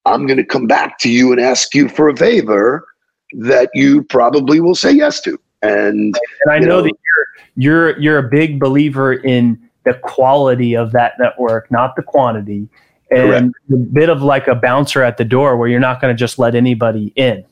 I'm 0.06 0.26
going 0.26 0.38
to 0.38 0.44
come 0.44 0.66
back 0.66 0.98
to 1.00 1.10
you 1.10 1.32
and 1.32 1.40
ask 1.40 1.74
you 1.74 1.88
for 1.88 2.08
a 2.08 2.16
favor 2.16 2.86
that 3.32 3.68
you 3.74 4.04
probably 4.04 4.60
will 4.60 4.76
say 4.76 4.92
yes 4.92 5.20
to. 5.22 5.38
And, 5.62 6.14
and 6.44 6.50
I 6.50 6.58
know, 6.58 6.66
know 6.66 6.82
that 6.82 6.92
you're 6.92 7.26
you're 7.56 7.98
you're 8.00 8.18
a 8.18 8.28
big 8.28 8.60
believer 8.60 9.12
in 9.12 9.58
the 9.84 9.94
quality 9.94 10.76
of 10.76 10.92
that 10.92 11.14
network, 11.18 11.70
not 11.70 11.96
the 11.96 12.02
quantity. 12.02 12.68
And 13.10 13.54
a 13.72 13.76
bit 13.76 14.08
of 14.08 14.20
like 14.20 14.48
a 14.48 14.54
bouncer 14.56 15.02
at 15.02 15.16
the 15.16 15.24
door 15.24 15.56
where 15.56 15.68
you're 15.68 15.78
not 15.78 16.00
going 16.00 16.12
to 16.14 16.18
just 16.18 16.40
let 16.40 16.56
anybody 16.56 17.12
in. 17.14 17.44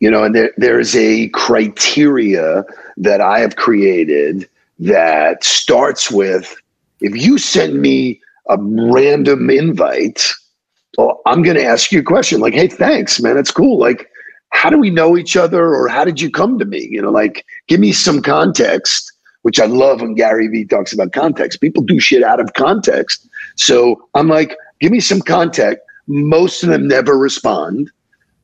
You 0.00 0.10
know, 0.10 0.24
and 0.24 0.34
there, 0.34 0.50
there's 0.56 0.96
a 0.96 1.28
criteria 1.28 2.64
that 2.96 3.20
I 3.20 3.38
have 3.38 3.54
created 3.54 4.48
that 4.80 5.44
starts 5.44 6.10
with 6.10 6.60
if 7.00 7.16
you 7.16 7.38
send 7.38 7.80
me 7.80 8.20
a 8.48 8.56
random 8.58 9.50
invite, 9.50 10.32
well, 10.96 11.20
I'm 11.26 11.42
going 11.42 11.56
to 11.56 11.64
ask 11.64 11.92
you 11.92 12.00
a 12.00 12.04
question 12.04 12.40
like, 12.40 12.54
hey, 12.54 12.68
thanks, 12.68 13.20
man. 13.20 13.36
It's 13.36 13.50
cool. 13.50 13.78
Like, 13.78 14.10
how 14.50 14.70
do 14.70 14.78
we 14.78 14.90
know 14.90 15.16
each 15.16 15.36
other 15.36 15.74
or 15.74 15.88
how 15.88 16.04
did 16.04 16.20
you 16.20 16.30
come 16.30 16.58
to 16.58 16.64
me? 16.64 16.88
You 16.90 17.02
know, 17.02 17.10
like 17.10 17.44
give 17.66 17.80
me 17.80 17.92
some 17.92 18.22
context, 18.22 19.12
which 19.42 19.60
I 19.60 19.66
love 19.66 20.00
when 20.00 20.14
Gary 20.14 20.48
Vee 20.48 20.64
talks 20.64 20.92
about 20.92 21.12
context. 21.12 21.60
People 21.60 21.82
do 21.82 22.00
shit 22.00 22.22
out 22.22 22.40
of 22.40 22.52
context. 22.54 23.28
So 23.56 24.08
I'm 24.14 24.28
like, 24.28 24.56
give 24.80 24.92
me 24.92 25.00
some 25.00 25.20
context. 25.20 25.82
Most 26.06 26.62
of 26.62 26.70
them 26.70 26.88
never 26.88 27.16
respond. 27.18 27.90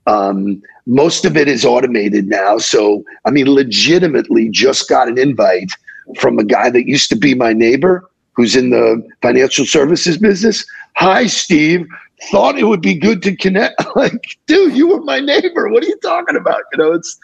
Um, 0.07 0.63
most 0.87 1.25
of 1.25 1.37
it 1.37 1.49
is 1.49 1.65
automated 1.65 2.29
now. 2.29 2.59
So, 2.59 3.03
I 3.25 3.31
mean, 3.31 3.51
legitimately 3.51 4.51
just 4.51 4.89
got 4.89 5.09
an 5.09 5.19
invite 5.19 5.73
from 6.19 6.39
a 6.39 6.45
guy 6.45 6.69
that 6.71 6.87
used 6.87 7.09
to 7.11 7.17
be 7.17 7.35
my 7.35 7.55
neighbor 7.55 8.09
who's 8.35 8.57
in 8.57 8.71
the 8.71 9.07
financial 9.23 9.65
services 9.65 10.19
business. 10.19 10.67
Hi, 10.97 11.27
Steve. 11.27 11.87
Thought 12.31 12.59
it 12.59 12.65
would 12.65 12.81
be 12.81 12.95
good 12.95 13.23
to 13.23 13.37
connect. 13.37 13.83
like, 13.97 14.39
dude, 14.47 14.77
you 14.77 14.89
were 14.89 15.01
my 15.03 15.21
neighbor. 15.21 15.69
What 15.69 15.83
are 15.83 15.89
you 15.89 15.99
talking 15.99 16.37
about? 16.37 16.63
You 16.73 16.79
know, 16.79 16.93
it's 16.93 17.19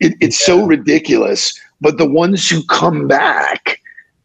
it, 0.00 0.14
it's 0.20 0.40
yeah. 0.40 0.46
so 0.46 0.66
ridiculous. 0.66 1.58
But 1.80 1.98
the 1.98 2.08
ones 2.08 2.48
who 2.48 2.62
come 2.64 3.08
back 3.08 3.80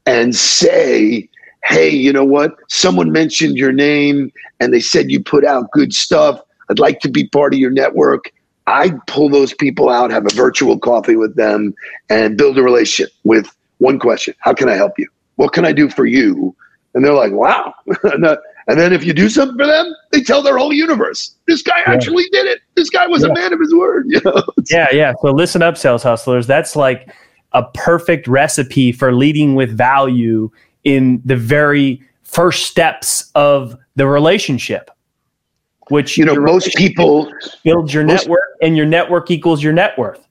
and 0.05 0.35
say, 0.35 1.29
hey, 1.63 1.89
you 1.89 2.13
know 2.13 2.25
what? 2.25 2.55
Someone 2.69 3.11
mentioned 3.11 3.57
your 3.57 3.71
name 3.71 4.31
and 4.59 4.73
they 4.73 4.79
said 4.79 5.11
you 5.11 5.21
put 5.21 5.45
out 5.45 5.71
good 5.71 5.93
stuff. 5.93 6.41
I'd 6.69 6.79
like 6.79 6.99
to 7.01 7.09
be 7.09 7.27
part 7.27 7.53
of 7.53 7.59
your 7.59 7.71
network. 7.71 8.31
I'd 8.67 9.05
pull 9.07 9.29
those 9.29 9.53
people 9.53 9.89
out, 9.89 10.11
have 10.11 10.25
a 10.25 10.35
virtual 10.35 10.77
coffee 10.77 11.15
with 11.15 11.35
them, 11.35 11.73
and 12.09 12.37
build 12.37 12.57
a 12.57 12.63
relationship 12.63 13.13
with 13.23 13.55
one 13.77 13.99
question 13.99 14.33
How 14.39 14.53
can 14.53 14.69
I 14.69 14.73
help 14.73 14.93
you? 14.97 15.07
What 15.35 15.53
can 15.53 15.65
I 15.65 15.71
do 15.71 15.89
for 15.89 16.05
you? 16.05 16.55
And 16.93 17.05
they're 17.05 17.13
like, 17.13 17.31
wow. 17.31 17.73
Uh, 18.03 18.35
and 18.67 18.79
then 18.79 18.93
if 18.93 19.03
you 19.03 19.13
do 19.13 19.29
something 19.29 19.57
for 19.57 19.65
them, 19.65 19.93
they 20.11 20.21
tell 20.21 20.41
their 20.41 20.57
whole 20.57 20.73
universe. 20.73 21.35
This 21.47 21.61
guy 21.61 21.79
yeah. 21.85 21.93
actually 21.93 22.25
did 22.31 22.45
it. 22.45 22.59
This 22.75 22.89
guy 22.89 23.07
was 23.07 23.23
yeah. 23.23 23.29
a 23.29 23.33
man 23.33 23.53
of 23.53 23.59
his 23.59 23.73
word. 23.73 24.07
You 24.11 24.21
know? 24.25 24.43
yeah, 24.69 24.87
yeah. 24.91 25.13
So 25.21 25.31
listen 25.31 25.61
up, 25.61 25.77
sales 25.77 26.03
hustlers. 26.03 26.47
That's 26.47 26.75
like 26.75 27.09
a 27.53 27.63
perfect 27.73 28.27
recipe 28.27 28.91
for 28.91 29.13
leading 29.13 29.55
with 29.55 29.75
value 29.75 30.51
in 30.83 31.21
the 31.25 31.35
very 31.35 32.01
first 32.23 32.67
steps 32.67 33.31
of 33.35 33.77
the 33.95 34.07
relationship 34.07 34.91
which 35.89 36.17
you 36.17 36.25
know 36.25 36.35
most 36.35 36.75
people 36.75 37.31
build 37.63 37.93
your 37.93 38.03
network 38.03 38.41
and 38.61 38.75
your 38.75 38.85
network 38.85 39.31
equals 39.31 39.63
your 39.63 39.73
net 39.73 39.97
worth 39.97 40.26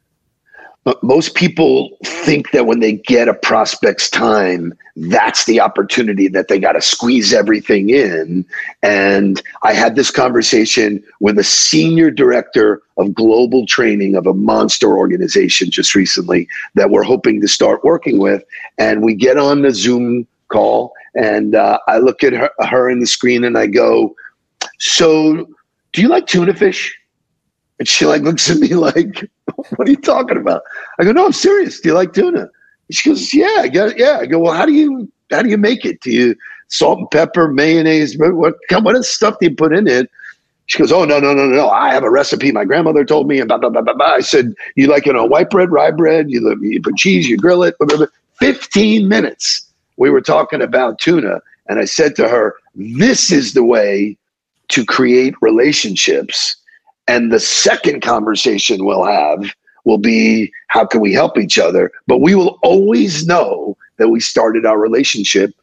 most 1.03 1.35
people 1.35 1.96
think 2.05 2.51
that 2.53 2.66
when 2.66 2.81
they 2.81 2.92
get 2.92 3.29
a 3.29 3.35
prospect's 3.35 4.09
time 4.09 4.72
that's 4.96 5.44
the 5.44 5.61
opportunity 5.61 6.29
that 6.29 6.49
they 6.49 6.59
got 6.59 6.72
to 6.72 6.81
squeeze 6.81 7.33
everything 7.33 7.90
in 7.90 8.44
and 8.83 9.42
i 9.62 9.72
had 9.72 9.96
this 9.96 10.11
conversation 10.11 11.03
with 11.20 11.38
a 11.38 11.44
senior 11.44 12.11
director 12.11 12.83
of 12.96 13.12
global 13.14 13.66
training 13.66 14.14
of 14.14 14.27
a 14.27 14.35
monster 14.35 14.96
organization 14.96 15.70
just 15.70 15.94
recently 15.94 16.49
that 16.75 16.90
we're 16.90 17.03
hoping 17.03 17.40
to 17.40 17.49
start 17.49 17.85
working 17.85 18.18
with 18.18 18.44
and 18.79 19.03
we 19.03 19.14
get 19.14 19.37
on 19.37 19.62
the 19.62 19.72
zoom 19.72 20.27
call 20.49 20.92
and 21.14 21.55
uh, 21.55 21.79
i 21.88 21.99
look 21.99 22.22
at 22.22 22.33
her, 22.33 22.51
her 22.61 22.88
in 22.88 23.01
the 23.01 23.07
screen 23.07 23.44
and 23.44 23.59
i 23.59 23.66
go 23.66 24.14
so 24.79 25.46
do 25.96 26.03
you 26.03 26.09
like 26.09 26.27
tuna 26.27 26.55
fish? 26.55 26.96
And 27.79 27.88
she 27.88 28.05
like 28.05 28.22
looks 28.22 28.51
at 28.51 28.59
me 28.59 28.68
like, 28.75 29.29
what 29.76 29.88
are 29.88 29.90
you 29.90 29.96
talking 29.96 30.37
about? 30.37 30.62
I 30.98 31.05
go, 31.05 31.12
no, 31.12 31.26
I'm 31.26 31.33
serious. 31.33 31.81
Do 31.81 31.90
you 31.90 31.94
like 31.94 32.12
tuna? 32.12 32.48
She 32.90 33.09
goes, 33.09 33.35
yeah, 33.35 33.59
I 33.59 33.68
got 33.68 33.98
Yeah. 33.98 34.18
I 34.20 34.26
go, 34.26 34.38
well, 34.38 34.52
how 34.52 34.66
do 34.66 34.72
you, 34.72 35.11
how 35.31 35.42
do 35.42 35.48
you 35.48 35.59
make 35.59 35.85
it? 35.85 36.00
Do 36.00 36.11
you 36.11 36.37
salt 36.68 36.98
and 36.98 37.11
pepper, 37.11 37.48
mayonnaise? 37.48 38.16
What, 38.18 38.55
kind 38.68 38.85
what 38.85 39.05
stuff 39.05 39.38
do 39.40 39.48
you 39.48 39.55
put 39.55 39.72
in 39.72 39.88
it? 39.88 40.11
She 40.66 40.79
goes, 40.79 40.90
oh, 40.90 41.05
no, 41.05 41.20
no, 41.20 41.33
no, 41.33 41.46
no. 41.46 41.68
I 41.68 41.92
have 41.92 42.02
a 42.02 42.11
recipe 42.11 42.50
my 42.50 42.64
grandmother 42.64 43.05
told 43.05 43.29
me. 43.29 43.38
And 43.38 43.48
blah, 43.48 43.59
blah, 43.59 43.70
blah, 43.70 43.83
blah, 43.83 43.94
blah. 43.94 44.07
I 44.07 44.20
said, 44.20 44.55
you 44.74 44.88
like 44.88 45.07
it 45.07 45.16
on 45.16 45.31
white 45.31 45.50
bread, 45.50 45.70
rye 45.70 45.92
bread, 45.92 46.31
you, 46.31 46.57
you 46.61 46.83
put 46.83 46.96
cheese, 46.96 47.29
you 47.29 47.37
grill 47.37 47.62
it. 47.62 47.79
Blah, 47.79 47.87
blah, 47.87 47.96
blah. 47.98 48.07
15 48.38 49.09
minutes 49.09 49.66
we 49.96 50.11
were 50.11 50.20
talking 50.20 50.61
about 50.61 50.98
tuna. 50.98 51.40
And 51.68 51.79
I 51.79 51.85
said 51.85 52.16
to 52.16 52.29
her, 52.29 52.55
this 52.74 53.31
is 53.31 53.55
the 53.55 53.64
way 53.64 54.16
to 54.68 54.85
create 54.85 55.35
relationships. 55.40 56.57
And 57.09 57.33
the 57.33 57.40
second 57.40 58.03
conversation 58.03 58.85
we'll 58.85 59.05
have 59.05 59.55
will 59.85 59.99
be 59.99 60.53
how 60.69 60.85
can 60.85 61.01
we 61.01 61.12
help 61.12 61.38
each 61.38 61.59
other? 61.59 61.92
But 62.07 62.19
we 62.19 62.35
will 62.35 62.59
always 62.62 63.27
know 63.27 63.77
that 63.99 64.09
we 64.09 64.21
started 64.21 64.66
our 64.66 64.79
relationship 64.79 65.55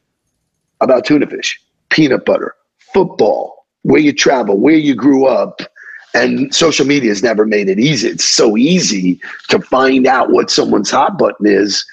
about 0.81 1.05
tuna 1.05 1.27
fish, 1.27 1.61
peanut 1.89 2.25
butter, 2.25 2.55
football, 2.93 3.65
where 3.83 4.01
you 4.01 4.13
travel, 4.13 4.57
where 4.57 4.75
you 4.75 4.95
grew 4.95 5.25
up. 5.25 5.61
And 6.15 6.53
social 6.53 6.85
media 6.85 7.09
has 7.09 7.23
never 7.23 7.45
made 7.45 7.69
it 7.69 7.79
easy. 7.79 8.07
It's 8.07 8.23
so 8.23 8.55
easy 8.55 9.19
to 9.49 9.59
find 9.59 10.05
out 10.05 10.29
what 10.29 10.51
someone's 10.51 10.91
hot 10.91 11.17
button 11.17 11.47
is. 11.47 11.83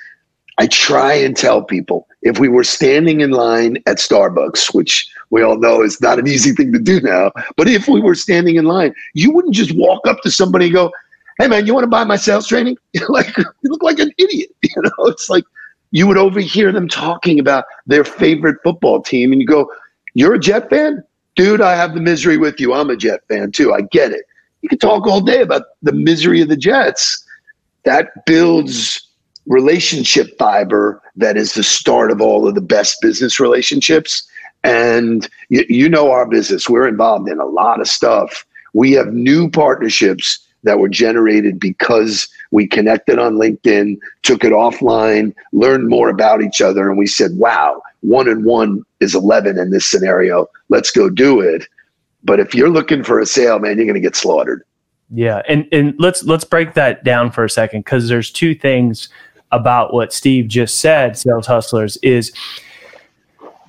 I 0.59 0.67
try 0.67 1.15
and 1.15 1.35
tell 1.35 1.63
people 1.63 2.07
if 2.23 2.39
we 2.39 2.49
were 2.49 2.65
standing 2.65 3.21
in 3.21 3.31
line 3.31 3.79
at 3.87 3.99
Starbucks, 3.99 4.75
which 4.75 5.11
we 5.31 5.43
all 5.43 5.57
know 5.59 5.83
is 5.83 6.01
not 6.01 6.19
an 6.19 6.27
easy 6.27 6.53
thing 6.53 6.73
to 6.73 6.79
do 6.79 7.01
now, 7.01 7.33
but 7.57 7.69
if 7.69 7.89
we 7.89 8.01
were 8.01 8.15
standing 8.15 8.57
in 8.57 8.67
line, 8.67 8.95
you 9.15 9.31
wouldn't 9.31 9.55
just 9.55 9.75
walk 9.77 10.07
up 10.07 10.21
to 10.23 10.31
somebody 10.31 10.67
and 10.67 10.75
go, 10.75 10.93
"Hey, 11.39 11.49
man, 11.49 11.67
you 11.67 11.73
want 11.73 11.85
to 11.85 11.89
buy 11.89 12.05
my 12.05 12.17
sales 12.17 12.47
training?" 12.47 12.77
like 13.09 13.37
you 13.37 13.45
look 13.65 13.83
like 13.83 13.99
an 13.99 14.13
idiot. 14.19 14.51
You 14.77 14.83
know, 14.83 15.07
it's 15.07 15.29
like 15.29 15.43
you 15.91 16.07
would 16.07 16.19
overhear 16.19 16.71
them 16.71 16.87
talking 16.87 17.41
about 17.41 17.65
their 17.87 18.05
favorite 18.05 18.59
football 18.63 19.03
team, 19.03 19.33
and 19.33 19.41
you 19.41 19.47
go, 19.47 19.71
"You're 20.15 20.35
a 20.35 20.39
Jet 20.39 20.71
fan, 20.71 21.03
dude? 21.35 21.61
I 21.61 21.75
have 21.75 21.95
the 21.95 22.01
misery 22.01 22.37
with 22.37 22.61
you. 22.61 22.73
I'm 22.73 22.91
a 22.91 22.97
Jet 22.97 23.21
fan 23.29 23.51
too. 23.51 23.73
I 23.73 23.81
get 23.81 24.13
it. 24.13 24.27
You 24.63 24.69
can 24.69 24.79
talk 24.79 25.07
all 25.07 25.21
day 25.21 25.41
about 25.41 25.63
the 25.83 25.93
misery 25.93 26.41
of 26.41 26.49
the 26.49 26.57
Jets. 26.57 27.25
That 27.85 28.25
builds." 28.27 29.10
Relationship 29.51 30.39
fiber 30.39 31.03
that 31.17 31.37
is 31.37 31.55
the 31.55 31.65
start 31.65 32.13
of 32.13 32.21
all 32.21 32.47
of 32.47 32.55
the 32.55 32.61
best 32.61 32.99
business 33.03 33.41
relationships. 33.41 34.23
And 34.63 35.29
you, 35.49 35.65
you 35.69 35.89
know 35.89 36.13
our 36.13 36.27
business, 36.27 36.69
we're 36.69 36.87
involved 36.87 37.29
in 37.29 37.41
a 37.41 37.45
lot 37.45 37.81
of 37.81 37.89
stuff. 37.89 38.47
We 38.75 38.93
have 38.93 39.13
new 39.13 39.51
partnerships 39.51 40.39
that 40.63 40.79
were 40.79 40.89
generated 40.89 41.59
because 41.59 42.29
we 42.53 42.69
connected 42.69 43.19
on 43.19 43.37
LinkedIn, 43.37 43.99
took 44.23 44.45
it 44.45 44.53
offline, 44.53 45.35
learned 45.53 45.89
more 45.89 46.11
about 46.11 46.43
each 46.43 46.61
other, 46.61 46.89
and 46.89 46.97
we 46.97 47.07
said, 47.07 47.33
wow, 47.35 47.83
one 48.03 48.29
and 48.29 48.45
one 48.45 48.85
is 49.01 49.17
11 49.17 49.59
in 49.59 49.71
this 49.71 49.87
scenario. 49.87 50.49
Let's 50.69 50.93
go 50.93 51.11
do 51.11 51.41
it. 51.41 51.67
But 52.23 52.39
if 52.39 52.55
you're 52.55 52.71
looking 52.71 53.03
for 53.03 53.19
a 53.19 53.27
sale, 53.27 53.59
man, 53.59 53.79
you're 53.79 53.87
going 53.87 53.95
to 53.95 54.01
get 54.01 54.15
slaughtered. 54.15 54.63
Yeah, 55.13 55.43
and 55.49 55.67
and 55.73 55.95
let's 55.99 56.23
let's 56.23 56.45
break 56.45 56.75
that 56.75 57.03
down 57.03 57.33
for 57.33 57.43
a 57.43 57.51
second 57.51 57.81
because 57.81 58.09
there's 58.09 58.31
two 58.31 58.55
things 58.55 59.09
about 59.53 59.93
what 59.93 60.13
Steve 60.13 60.49
just 60.49 60.79
said, 60.79 61.17
sales 61.17 61.47
hustlers, 61.47 61.97
is 61.99 62.33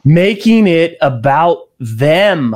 making 0.03 0.67
it 0.67 0.97
about 1.01 1.69
them 1.79 2.55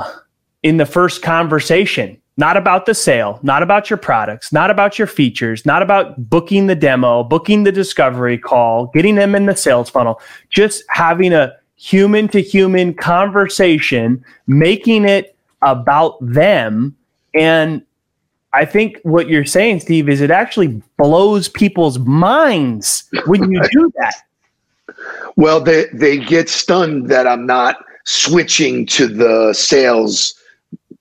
in 0.63 0.77
the 0.77 0.85
first 0.85 1.21
conversation, 1.21 2.19
not 2.37 2.57
about 2.57 2.85
the 2.85 2.93
sale, 2.93 3.39
not 3.43 3.63
about 3.63 3.89
your 3.89 3.97
products, 3.97 4.51
not 4.51 4.71
about 4.71 4.97
your 4.97 5.07
features, 5.07 5.65
not 5.65 5.81
about 5.81 6.29
booking 6.29 6.67
the 6.67 6.75
demo, 6.75 7.23
booking 7.23 7.63
the 7.63 7.71
discovery 7.71 8.37
call, 8.37 8.87
getting 8.87 9.15
them 9.15 9.35
in 9.35 9.45
the 9.45 9.55
sales 9.55 9.89
funnel, 9.89 10.19
just 10.49 10.83
having 10.89 11.33
a 11.33 11.53
human 11.75 12.27
to 12.27 12.41
human 12.41 12.93
conversation, 12.93 14.23
making 14.47 15.05
it 15.05 15.35
about 15.61 16.17
them 16.21 16.95
and 17.33 17.84
I 18.55 18.63
think 18.63 18.99
what 19.03 19.27
you're 19.27 19.45
saying, 19.45 19.81
Steve, 19.81 20.07
is 20.07 20.21
it 20.21 20.31
actually 20.31 20.81
blows 20.97 21.49
people's 21.49 21.99
minds 21.99 23.03
when 23.25 23.51
you 23.51 23.61
do 23.71 23.91
that. 23.99 24.15
Well, 25.35 25.59
they 25.59 25.85
they 25.93 26.17
get 26.17 26.47
stunned 26.47 27.09
that 27.09 27.27
I'm 27.27 27.45
not 27.45 27.83
switching 28.05 28.85
to 28.87 29.07
the 29.07 29.53
sales 29.53 30.33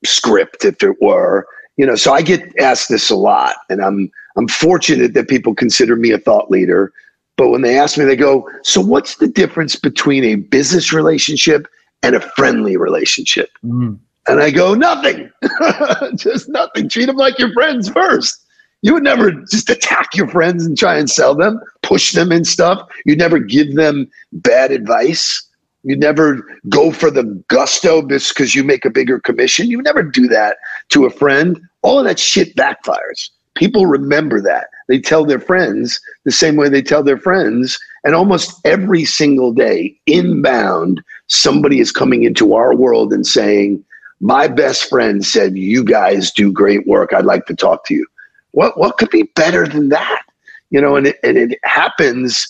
script, 0.03 0.65
if 0.65 0.83
it 0.83 1.01
were. 1.01 1.47
You 1.77 1.85
know, 1.85 1.95
so 1.95 2.11
I 2.11 2.21
get 2.21 2.41
asked 2.59 2.89
this 2.89 3.09
a 3.09 3.15
lot, 3.15 3.55
and 3.69 3.81
I'm 3.81 4.11
I'm 4.35 4.49
fortunate 4.49 5.13
that 5.13 5.29
people 5.29 5.55
consider 5.55 5.95
me 5.95 6.11
a 6.11 6.17
thought 6.17 6.51
leader. 6.51 6.91
But 7.37 7.49
when 7.49 7.61
they 7.61 7.77
ask 7.77 7.97
me, 7.97 8.03
they 8.03 8.17
go, 8.17 8.49
"So 8.63 8.81
what's 8.81 9.15
the 9.15 9.27
difference 9.27 9.77
between 9.77 10.25
a 10.25 10.35
business 10.35 10.91
relationship 10.91 11.67
and 12.03 12.15
a 12.15 12.21
friendly 12.35 12.75
relationship?" 12.75 13.49
Mm. 13.63 13.99
And 14.27 14.41
I 14.41 14.49
go, 14.49 14.73
nothing, 14.73 15.29
just 16.15 16.49
nothing. 16.49 16.89
Treat 16.89 17.05
them 17.05 17.15
like 17.15 17.37
your 17.37 17.53
friends 17.53 17.89
first. 17.89 18.43
You 18.81 18.93
would 18.93 19.03
never 19.03 19.31
just 19.31 19.69
attack 19.69 20.15
your 20.15 20.27
friends 20.27 20.65
and 20.65 20.77
try 20.77 20.97
and 20.97 21.09
sell 21.09 21.35
them, 21.35 21.59
push 21.81 22.13
them 22.13 22.31
and 22.31 22.45
stuff. 22.45 22.87
You'd 23.05 23.19
never 23.19 23.39
give 23.39 23.75
them 23.75 24.09
bad 24.31 24.71
advice. 24.71 25.43
You'd 25.83 25.99
never 25.99 26.43
go 26.69 26.91
for 26.91 27.11
the 27.11 27.23
gusto 27.47 28.01
because 28.01 28.55
you 28.55 28.63
make 28.63 28.85
a 28.85 28.89
bigger 28.89 29.19
commission. 29.19 29.69
You 29.69 29.81
never 29.81 30.01
do 30.01 30.27
that 30.27 30.57
to 30.89 31.05
a 31.05 31.11
friend. 31.11 31.59
All 31.83 31.99
of 31.99 32.05
that 32.05 32.19
shit 32.19 32.55
backfires. 32.55 33.29
People 33.55 33.85
remember 33.85 34.41
that. 34.41 34.67
They 34.87 34.99
tell 34.99 35.25
their 35.25 35.39
friends 35.39 35.99
the 36.23 36.31
same 36.31 36.55
way 36.55 36.69
they 36.69 36.81
tell 36.81 37.03
their 37.03 37.17
friends. 37.17 37.79
And 38.03 38.13
almost 38.13 38.59
every 38.65 39.05
single 39.05 39.51
day, 39.51 39.97
inbound, 40.05 41.01
somebody 41.27 41.79
is 41.79 41.91
coming 41.91 42.23
into 42.23 42.53
our 42.53 42.75
world 42.75 43.13
and 43.13 43.25
saying, 43.25 43.83
my 44.19 44.47
best 44.47 44.89
friend 44.89 45.25
said, 45.25 45.57
You 45.57 45.83
guys 45.83 46.31
do 46.31 46.51
great 46.51 46.87
work. 46.87 47.13
I'd 47.13 47.25
like 47.25 47.45
to 47.47 47.55
talk 47.55 47.85
to 47.85 47.93
you. 47.93 48.05
What 48.51 48.77
what 48.77 48.97
could 48.97 49.09
be 49.09 49.23
better 49.35 49.67
than 49.67 49.89
that? 49.89 50.23
You 50.69 50.81
know, 50.81 50.95
and 50.95 51.07
it, 51.07 51.19
and 51.23 51.37
it 51.37 51.59
happens 51.63 52.47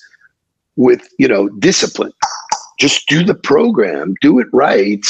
with 0.75 1.07
you 1.17 1.27
know 1.27 1.49
discipline. 1.49 2.13
Just 2.79 3.07
do 3.07 3.23
the 3.23 3.35
program, 3.35 4.15
do 4.21 4.39
it 4.39 4.47
right. 4.51 5.05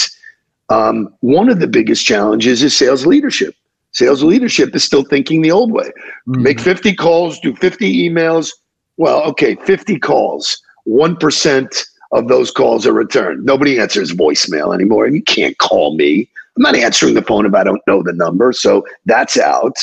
Um, 0.69 1.13
one 1.21 1.49
of 1.49 1.59
the 1.59 1.67
biggest 1.67 2.05
challenges 2.05 2.63
is 2.63 2.75
sales 2.75 3.05
leadership. 3.05 3.55
Sales 3.91 4.23
leadership 4.23 4.75
is 4.75 4.83
still 4.83 5.03
thinking 5.03 5.41
the 5.41 5.51
old 5.51 5.71
way. 5.71 5.91
Mm-hmm. 6.27 6.43
Make 6.43 6.59
50 6.59 6.95
calls, 6.95 7.39
do 7.39 7.55
50 7.55 8.09
emails. 8.09 8.51
Well, 8.97 9.23
okay, 9.23 9.55
50 9.55 9.99
calls, 9.99 10.61
1% 10.87 11.85
of 12.11 12.27
those 12.27 12.51
calls 12.51 12.85
are 12.85 12.93
returned. 12.93 13.45
Nobody 13.45 13.79
answers 13.79 14.11
voicemail 14.11 14.73
anymore, 14.73 15.05
and 15.05 15.15
you 15.15 15.23
can't 15.23 15.57
call 15.57 15.95
me. 15.95 16.29
I'm 16.55 16.63
not 16.63 16.75
answering 16.75 17.15
the 17.15 17.21
phone 17.21 17.45
if 17.45 17.53
I 17.53 17.63
don't 17.63 17.81
know 17.87 18.01
the 18.01 18.13
number. 18.13 18.53
So 18.53 18.85
that's 19.05 19.37
out. 19.37 19.77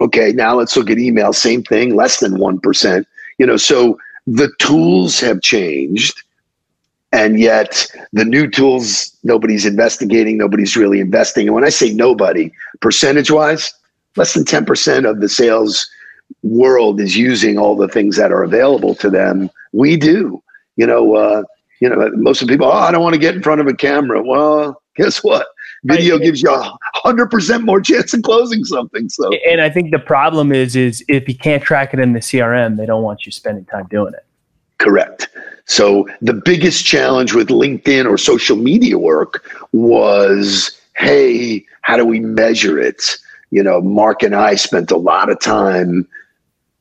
Okay, 0.00 0.32
now 0.32 0.54
let's 0.54 0.76
look 0.76 0.90
at 0.90 0.98
email. 0.98 1.32
Same 1.32 1.62
thing, 1.62 1.94
less 1.96 2.20
than 2.20 2.32
1%. 2.32 3.04
You 3.38 3.46
know, 3.46 3.56
so 3.56 3.98
the 4.26 4.50
tools 4.58 5.20
have 5.20 5.40
changed. 5.40 6.22
And 7.12 7.38
yet 7.38 7.86
the 8.12 8.24
new 8.24 8.48
tools, 8.48 9.16
nobody's 9.22 9.64
investigating, 9.64 10.36
nobody's 10.36 10.76
really 10.76 10.98
investing. 10.98 11.46
And 11.46 11.54
when 11.54 11.64
I 11.64 11.68
say 11.68 11.92
nobody, 11.92 12.50
percentage 12.80 13.30
wise, 13.30 13.72
less 14.16 14.34
than 14.34 14.44
10% 14.44 15.08
of 15.08 15.20
the 15.20 15.28
sales 15.28 15.88
world 16.42 17.00
is 17.00 17.16
using 17.16 17.56
all 17.56 17.76
the 17.76 17.88
things 17.88 18.16
that 18.16 18.32
are 18.32 18.42
available 18.42 18.94
to 18.96 19.10
them. 19.10 19.48
We 19.72 19.96
do. 19.96 20.42
You 20.76 20.86
know, 20.86 21.14
uh, 21.14 21.44
you 21.80 21.88
know, 21.88 22.10
most 22.14 22.42
of 22.42 22.48
the 22.48 22.54
people, 22.54 22.66
oh, 22.66 22.72
I 22.72 22.90
don't 22.90 23.02
want 23.02 23.14
to 23.14 23.20
get 23.20 23.36
in 23.36 23.42
front 23.42 23.60
of 23.60 23.68
a 23.68 23.74
camera. 23.74 24.22
Well, 24.22 24.82
guess 24.96 25.22
what? 25.22 25.46
Video 25.84 26.18
gives 26.18 26.42
you 26.42 26.50
a 26.50 26.78
hundred 26.94 27.30
percent 27.30 27.64
more 27.64 27.80
chance 27.80 28.14
of 28.14 28.22
closing 28.22 28.64
something. 28.64 29.08
So, 29.08 29.30
and 29.48 29.60
I 29.60 29.68
think 29.68 29.90
the 29.90 29.98
problem 29.98 30.50
is, 30.50 30.76
is 30.76 31.04
if 31.08 31.28
you 31.28 31.36
can't 31.36 31.62
track 31.62 31.92
it 31.92 32.00
in 32.00 32.14
the 32.14 32.20
CRM, 32.20 32.76
they 32.76 32.86
don't 32.86 33.02
want 33.02 33.26
you 33.26 33.32
spending 33.32 33.66
time 33.66 33.86
doing 33.90 34.14
it. 34.14 34.24
Correct. 34.78 35.28
So 35.66 36.08
the 36.20 36.34
biggest 36.34 36.84
challenge 36.84 37.34
with 37.34 37.48
LinkedIn 37.48 38.08
or 38.08 38.18
social 38.18 38.56
media 38.56 38.98
work 38.98 39.50
was, 39.72 40.78
hey, 40.96 41.64
how 41.82 41.96
do 41.96 42.04
we 42.04 42.20
measure 42.20 42.78
it? 42.78 43.16
You 43.50 43.62
know, 43.62 43.80
Mark 43.80 44.22
and 44.22 44.34
I 44.34 44.56
spent 44.56 44.90
a 44.90 44.96
lot 44.96 45.30
of 45.30 45.40
time 45.40 46.06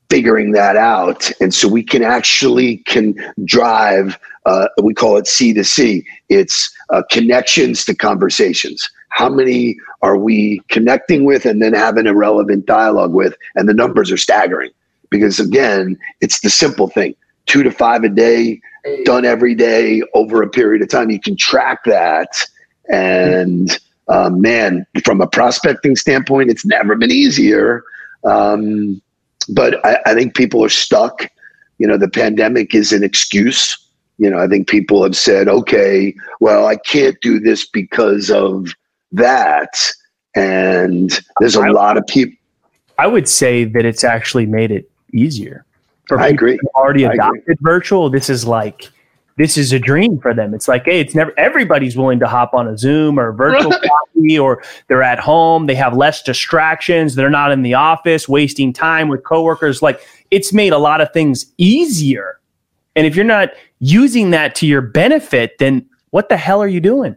figuring 0.09 0.51
that 0.51 0.75
out 0.75 1.31
and 1.41 1.53
so 1.53 1.67
we 1.67 1.81
can 1.81 2.03
actually 2.03 2.77
can 2.77 3.15
drive 3.45 4.19
uh, 4.45 4.67
we 4.82 4.93
call 4.93 5.17
it 5.17 5.27
c 5.27 5.53
to 5.53 5.63
c. 5.63 6.06
It's 6.29 6.73
uh, 6.89 7.03
connections 7.10 7.86
to 7.86 7.95
conversations. 7.95 8.89
How 9.10 9.29
many 9.29 9.77
are 10.01 10.17
we 10.17 10.62
connecting 10.69 11.23
with 11.23 11.45
and 11.45 11.62
then 11.62 11.73
having 11.73 12.08
a 12.08 12.15
relevant 12.15 12.65
dialogue 12.65 13.13
with? 13.13 13.36
And 13.56 13.69
the 13.69 13.73
numbers 13.73 14.12
are 14.12 14.17
staggering 14.17 14.71
because 15.10 15.39
again 15.39 15.97
it's 16.21 16.39
the 16.41 16.49
simple 16.49 16.88
thing. 16.88 17.15
Two 17.45 17.63
to 17.63 17.71
five 17.71 18.03
a 18.03 18.10
day 18.10 18.60
done 19.06 19.25
every 19.25 19.56
day 19.56 20.01
over 20.13 20.41
a 20.41 20.49
period 20.49 20.82
of 20.82 20.89
time. 20.89 21.10
You 21.10 21.19
can 21.19 21.38
track 21.38 21.84
that. 21.86 22.29
And 22.89 23.79
uh, 24.10 24.29
man 24.29 24.86
from 25.06 25.21
a 25.21 25.27
prospecting 25.27 25.95
standpoint 25.95 26.49
it's 26.49 26.65
never 26.65 26.95
been 26.95 27.12
easier. 27.12 27.84
Um, 28.25 29.01
but 29.49 29.86
I, 29.86 29.99
I 30.06 30.13
think 30.13 30.36
people 30.36 30.63
are 30.63 30.69
stuck. 30.69 31.27
You 31.77 31.88
know, 31.88 31.97
the 31.97 32.10
pandemic 32.10 32.73
is 32.73 32.93
an 32.93 33.03
excuse. 33.03 33.77
You 34.17 34.30
know, 34.30 34.38
I 34.38 34.47
think 34.47 34.67
people 34.67 35.04
have 35.04 35.15
said, 35.15 35.47
okay, 35.47 36.13
well, 36.39 36.67
I 36.67 36.76
can't 36.76 37.19
do 37.21 37.39
this 37.39 37.67
because 37.67 38.30
of 38.30 38.73
that. 39.12 39.91
And 40.36 41.19
there's 41.39 41.56
a 41.56 41.62
I, 41.62 41.69
lot 41.69 41.97
of 41.97 42.06
people. 42.08 42.38
I 42.97 43.08
would 43.08 43.28
say 43.28 43.63
that 43.65 43.86
it's 43.86 44.04
actually 44.04 44.45
made 44.45 44.71
it 44.71 44.89
easier. 45.13 45.65
For 46.08 46.19
I 46.19 46.28
agree. 46.30 46.60
already 46.76 47.06
adopted 47.06 47.58
virtual, 47.62 48.10
this 48.10 48.30
is 48.30 48.45
like 48.45 48.91
this 49.38 49.58
is 49.58 49.73
a 49.73 49.80
dream 49.80 50.19
for 50.19 50.34
them. 50.34 50.54
It's 50.54 50.67
like, 50.67 50.86
hey, 50.86 50.99
it's 50.99 51.15
never 51.15 51.34
everybody's 51.39 51.97
willing 51.97 52.19
to 52.19 52.28
hop 52.28 52.54
on 52.54 52.67
a 52.67 52.78
Zoom 52.78 53.19
or 53.19 53.30
a 53.30 53.34
virtual 53.34 53.71
coffee, 54.15 54.38
or 54.38 54.63
they're 54.88 55.04
at 55.04 55.19
home, 55.19 55.65
they 55.65 55.76
have 55.76 55.95
less 55.95 56.21
distractions, 56.21 57.15
they're 57.15 57.30
not 57.30 57.52
in 57.52 57.63
the 57.63 57.73
office 57.73 58.30
wasting 58.30 58.73
time 58.73 59.08
with 59.08 59.23
coworkers. 59.23 59.82
Like 59.82 60.02
it's 60.30 60.54
made 60.54 60.73
a 60.73 60.78
lot 60.78 61.02
of 61.02 61.12
things 61.13 61.52
easier. 61.58 62.39
And 62.95 63.08
if 63.08 63.15
you're 63.15 63.25
not 63.25 63.49
using 63.79 64.32
that 64.32 64.56
to 64.56 64.67
your 64.67 64.82
benefit, 64.82 65.58
then 65.60 65.88
what 66.12 66.29
the 66.29 66.38
hell 66.38 66.62
are 66.62 66.67
you 66.67 66.79
doing? 66.79 67.15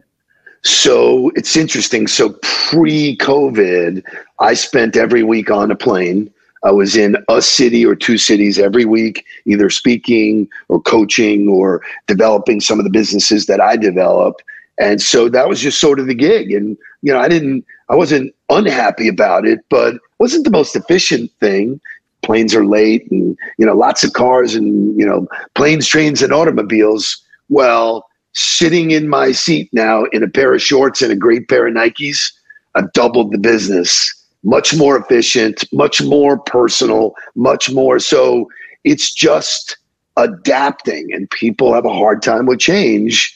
So 0.63 1.31
it's 1.35 1.55
interesting. 1.55 2.07
So 2.07 2.37
pre 2.41 3.15
COVID, 3.17 4.03
I 4.39 4.53
spent 4.53 4.97
every 4.97 5.23
week 5.23 5.51
on 5.51 5.71
a 5.71 5.75
plane 5.75 6.31
I 6.63 6.71
was 6.71 6.95
in 6.95 7.17
a 7.29 7.41
city 7.41 7.85
or 7.85 7.95
two 7.95 8.17
cities 8.17 8.59
every 8.59 8.85
week, 8.85 9.25
either 9.45 9.69
speaking 9.69 10.49
or 10.69 10.81
coaching 10.81 11.47
or 11.47 11.81
developing 12.07 12.61
some 12.61 12.79
of 12.79 12.83
the 12.83 12.91
businesses 12.91 13.45
that 13.45 13.61
I 13.61 13.77
develop. 13.77 14.41
And 14.79 15.01
so 15.01 15.29
that 15.29 15.47
was 15.47 15.59
just 15.59 15.79
sort 15.79 15.99
of 15.99 16.07
the 16.07 16.15
gig. 16.15 16.51
And, 16.51 16.77
you 17.01 17.13
know, 17.13 17.19
I 17.19 17.27
didn't, 17.27 17.65
I 17.89 17.95
wasn't 17.95 18.33
unhappy 18.49 19.07
about 19.07 19.45
it, 19.45 19.59
but 19.69 19.95
wasn't 20.19 20.43
the 20.43 20.51
most 20.51 20.75
efficient 20.75 21.31
thing. 21.39 21.79
Planes 22.27 22.53
are 22.53 22.65
late 22.65 23.09
and, 23.09 23.37
you 23.57 23.65
know, 23.65 23.73
lots 23.73 24.03
of 24.03 24.11
cars 24.11 24.53
and, 24.53 24.99
you 24.99 25.05
know, 25.05 25.27
planes, 25.55 25.87
trains, 25.87 26.21
and 26.21 26.33
automobiles. 26.33 27.23
Well, 27.47 28.05
sitting 28.33 28.91
in 28.91 29.07
my 29.07 29.31
seat 29.31 29.69
now 29.71 30.03
in 30.11 30.23
a 30.23 30.27
pair 30.27 30.53
of 30.53 30.61
shorts 30.61 31.01
and 31.01 31.09
a 31.09 31.15
great 31.15 31.47
pair 31.47 31.67
of 31.67 31.73
Nikes, 31.73 32.33
I've 32.75 32.91
doubled 32.91 33.31
the 33.31 33.37
business 33.37 34.13
much 34.43 34.75
more 34.75 34.97
efficient, 34.97 35.63
much 35.71 36.01
more 36.01 36.37
personal, 36.37 37.15
much 37.35 37.71
more. 37.71 37.97
So 37.97 38.49
it's 38.83 39.13
just 39.13 39.77
adapting, 40.17 41.13
and 41.13 41.29
people 41.31 41.73
have 41.73 41.85
a 41.85 41.93
hard 41.93 42.21
time 42.21 42.45
with 42.45 42.59
change. 42.59 43.33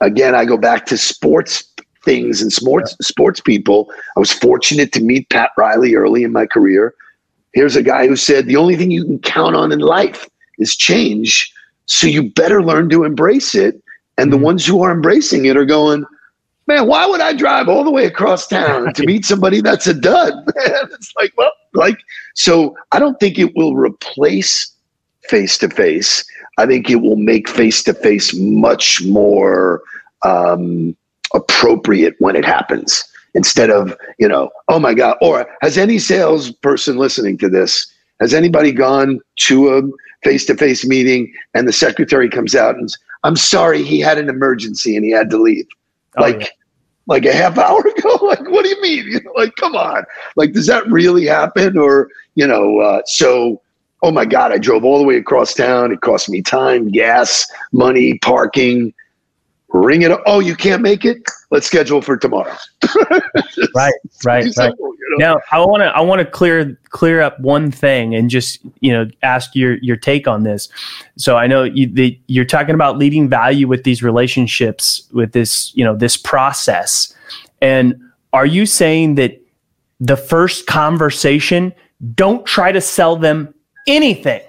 Again, 0.00 0.36
I 0.36 0.44
go 0.44 0.56
back 0.56 0.86
to 0.86 0.96
sports 0.96 1.64
things 2.04 2.40
and 2.40 2.52
sports 2.52 2.96
sports 3.00 3.40
people. 3.40 3.92
I 4.16 4.20
was 4.20 4.32
fortunate 4.32 4.92
to 4.92 5.02
meet 5.02 5.28
Pat 5.30 5.50
Riley 5.58 5.96
early 5.96 6.22
in 6.22 6.32
my 6.32 6.46
career. 6.46 6.94
Here's 7.52 7.76
a 7.76 7.82
guy 7.82 8.06
who 8.06 8.16
said 8.16 8.46
the 8.46 8.56
only 8.56 8.76
thing 8.76 8.90
you 8.90 9.04
can 9.04 9.18
count 9.18 9.56
on 9.56 9.72
in 9.72 9.80
life 9.80 10.28
is 10.58 10.76
change. 10.76 11.52
So 11.86 12.06
you 12.06 12.30
better 12.30 12.62
learn 12.62 12.88
to 12.90 13.04
embrace 13.04 13.54
it. 13.54 13.82
And 14.18 14.32
the 14.32 14.36
mm-hmm. 14.36 14.44
ones 14.44 14.66
who 14.66 14.82
are 14.82 14.92
embracing 14.92 15.44
it 15.46 15.56
are 15.56 15.64
going, 15.64 16.04
man, 16.66 16.86
why 16.86 17.06
would 17.06 17.20
I 17.20 17.32
drive 17.32 17.68
all 17.68 17.84
the 17.84 17.90
way 17.90 18.06
across 18.06 18.46
town 18.46 18.92
to 18.94 19.06
meet 19.06 19.24
somebody 19.24 19.60
that's 19.60 19.86
a 19.86 19.94
dud? 19.94 20.32
Man, 20.56 20.88
it's 20.92 21.12
like, 21.16 21.32
well, 21.36 21.50
like, 21.74 21.98
so 22.34 22.76
I 22.92 22.98
don't 22.98 23.18
think 23.18 23.38
it 23.38 23.54
will 23.56 23.74
replace 23.74 24.72
face 25.22 25.58
to 25.58 25.68
face. 25.68 26.24
I 26.58 26.66
think 26.66 26.90
it 26.90 26.96
will 26.96 27.16
make 27.16 27.48
face 27.48 27.82
to 27.84 27.94
face 27.94 28.34
much 28.34 29.02
more 29.04 29.82
um, 30.24 30.96
appropriate 31.34 32.14
when 32.18 32.36
it 32.36 32.44
happens 32.44 33.04
instead 33.34 33.70
of, 33.70 33.96
you 34.18 34.28
know, 34.28 34.50
oh 34.68 34.78
my 34.78 34.94
God. 34.94 35.16
Or 35.20 35.46
has 35.62 35.78
any 35.78 35.98
salesperson 35.98 36.96
listening 36.96 37.38
to 37.38 37.48
this, 37.48 37.92
has 38.20 38.34
anybody 38.34 38.72
gone 38.72 39.20
to 39.36 39.70
a 39.70 39.82
face 40.22 40.46
to 40.46 40.56
face 40.56 40.84
meeting 40.84 41.32
and 41.54 41.66
the 41.66 41.72
secretary 41.72 42.28
comes 42.28 42.54
out 42.54 42.76
and 42.76 42.88
I'm 43.24 43.36
sorry, 43.36 43.82
he 43.82 44.00
had 44.00 44.18
an 44.18 44.28
emergency 44.28 44.96
and 44.96 45.04
he 45.04 45.10
had 45.10 45.30
to 45.30 45.38
leave? 45.38 45.66
Oh, 46.16 46.22
like, 46.22 46.40
yeah. 46.40 46.48
like 47.06 47.24
a 47.24 47.32
half 47.32 47.58
hour 47.58 47.80
ago. 47.98 48.18
like, 48.22 48.48
what 48.50 48.64
do 48.64 48.68
you 48.68 48.80
mean? 48.82 49.06
You 49.06 49.22
know, 49.22 49.32
like, 49.36 49.54
come 49.56 49.74
on. 49.74 50.04
Like, 50.36 50.52
does 50.52 50.66
that 50.66 50.86
really 50.88 51.26
happen? 51.26 51.78
Or 51.78 52.08
you 52.34 52.46
know, 52.46 52.80
uh, 52.80 53.02
so. 53.06 53.60
Oh 54.04 54.10
my 54.10 54.24
God! 54.24 54.50
I 54.50 54.58
drove 54.58 54.82
all 54.82 54.98
the 54.98 55.04
way 55.04 55.16
across 55.16 55.54
town. 55.54 55.92
It 55.92 56.00
cost 56.00 56.28
me 56.28 56.42
time, 56.42 56.90
gas, 56.90 57.46
money, 57.70 58.18
parking. 58.18 58.92
Ring 59.72 60.02
it 60.02 60.10
up. 60.10 60.22
Oh, 60.26 60.40
you 60.40 60.54
can't 60.54 60.82
make 60.82 61.06
it? 61.06 61.22
Let's 61.50 61.66
schedule 61.66 62.02
for 62.02 62.18
tomorrow. 62.18 62.54
right, 63.74 63.92
right, 64.24 64.46
right. 64.56 64.74
You 64.78 65.16
know? 65.18 65.34
Now, 65.34 65.40
I 65.50 65.64
want 65.64 65.82
to 65.82 65.86
I 65.86 66.00
want 66.02 66.18
to 66.18 66.26
clear 66.26 66.78
clear 66.90 67.22
up 67.22 67.40
one 67.40 67.70
thing 67.70 68.14
and 68.14 68.28
just 68.28 68.60
you 68.80 68.92
know 68.92 69.08
ask 69.22 69.54
your 69.54 69.74
your 69.76 69.96
take 69.96 70.28
on 70.28 70.42
this. 70.42 70.68
So 71.16 71.38
I 71.38 71.46
know 71.46 71.64
you 71.64 71.86
the, 71.86 72.18
you're 72.26 72.44
talking 72.44 72.74
about 72.74 72.98
leading 72.98 73.30
value 73.30 73.66
with 73.66 73.84
these 73.84 74.02
relationships 74.02 75.08
with 75.12 75.32
this 75.32 75.74
you 75.74 75.84
know 75.84 75.96
this 75.96 76.18
process, 76.18 77.14
and 77.62 77.98
are 78.34 78.46
you 78.46 78.66
saying 78.66 79.14
that 79.14 79.40
the 80.00 80.18
first 80.18 80.66
conversation 80.66 81.72
don't 82.14 82.44
try 82.44 82.72
to 82.72 82.80
sell 82.80 83.16
them 83.16 83.54
anything? 83.86 84.42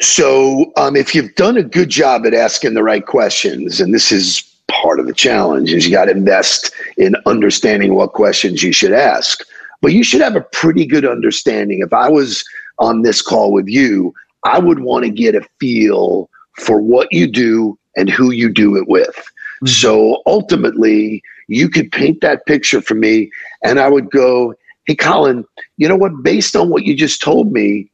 So, 0.00 0.72
um, 0.76 0.96
if 0.96 1.14
you've 1.14 1.34
done 1.34 1.56
a 1.56 1.62
good 1.62 1.88
job 1.88 2.26
at 2.26 2.34
asking 2.34 2.74
the 2.74 2.82
right 2.82 3.04
questions, 3.04 3.80
and 3.80 3.94
this 3.94 4.10
is 4.10 4.42
part 4.68 4.98
of 4.98 5.06
the 5.06 5.14
challenge, 5.14 5.72
is 5.72 5.86
you 5.86 5.92
got 5.92 6.06
to 6.06 6.10
invest 6.10 6.72
in 6.96 7.14
understanding 7.26 7.94
what 7.94 8.12
questions 8.12 8.62
you 8.62 8.72
should 8.72 8.92
ask. 8.92 9.44
But 9.80 9.92
you 9.92 10.02
should 10.02 10.20
have 10.20 10.36
a 10.36 10.40
pretty 10.40 10.86
good 10.86 11.06
understanding. 11.06 11.80
If 11.80 11.92
I 11.92 12.08
was 12.08 12.44
on 12.78 13.02
this 13.02 13.22
call 13.22 13.52
with 13.52 13.68
you, 13.68 14.12
I 14.44 14.58
would 14.58 14.80
want 14.80 15.04
to 15.04 15.10
get 15.10 15.34
a 15.34 15.46
feel 15.60 16.28
for 16.58 16.80
what 16.80 17.12
you 17.12 17.26
do 17.26 17.78
and 17.96 18.10
who 18.10 18.30
you 18.30 18.50
do 18.50 18.76
it 18.76 18.88
with. 18.88 19.14
Mm-hmm. 19.14 19.66
So 19.68 20.22
ultimately, 20.26 21.22
you 21.48 21.68
could 21.68 21.92
paint 21.92 22.20
that 22.20 22.46
picture 22.46 22.80
for 22.80 22.94
me, 22.94 23.30
and 23.62 23.78
I 23.78 23.88
would 23.88 24.10
go, 24.10 24.54
Hey, 24.86 24.96
Colin, 24.96 25.44
you 25.78 25.88
know 25.88 25.96
what? 25.96 26.22
Based 26.22 26.54
on 26.54 26.68
what 26.68 26.84
you 26.84 26.94
just 26.94 27.22
told 27.22 27.52
me, 27.52 27.90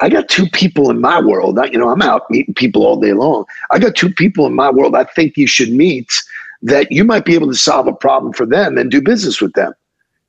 I 0.00 0.08
got 0.08 0.28
two 0.28 0.48
people 0.48 0.90
in 0.90 1.00
my 1.00 1.20
world. 1.20 1.58
I, 1.58 1.66
you 1.66 1.78
know, 1.78 1.88
I'm 1.88 2.02
out 2.02 2.30
meeting 2.30 2.54
people 2.54 2.86
all 2.86 3.00
day 3.00 3.12
long. 3.12 3.44
I 3.70 3.78
got 3.78 3.96
two 3.96 4.12
people 4.12 4.46
in 4.46 4.54
my 4.54 4.70
world 4.70 4.94
I 4.94 5.04
think 5.04 5.36
you 5.36 5.46
should 5.46 5.72
meet 5.72 6.12
that 6.62 6.90
you 6.90 7.04
might 7.04 7.24
be 7.24 7.34
able 7.34 7.48
to 7.48 7.54
solve 7.54 7.86
a 7.86 7.92
problem 7.92 8.32
for 8.32 8.46
them 8.46 8.78
and 8.78 8.90
do 8.90 9.00
business 9.00 9.40
with 9.40 9.52
them. 9.54 9.72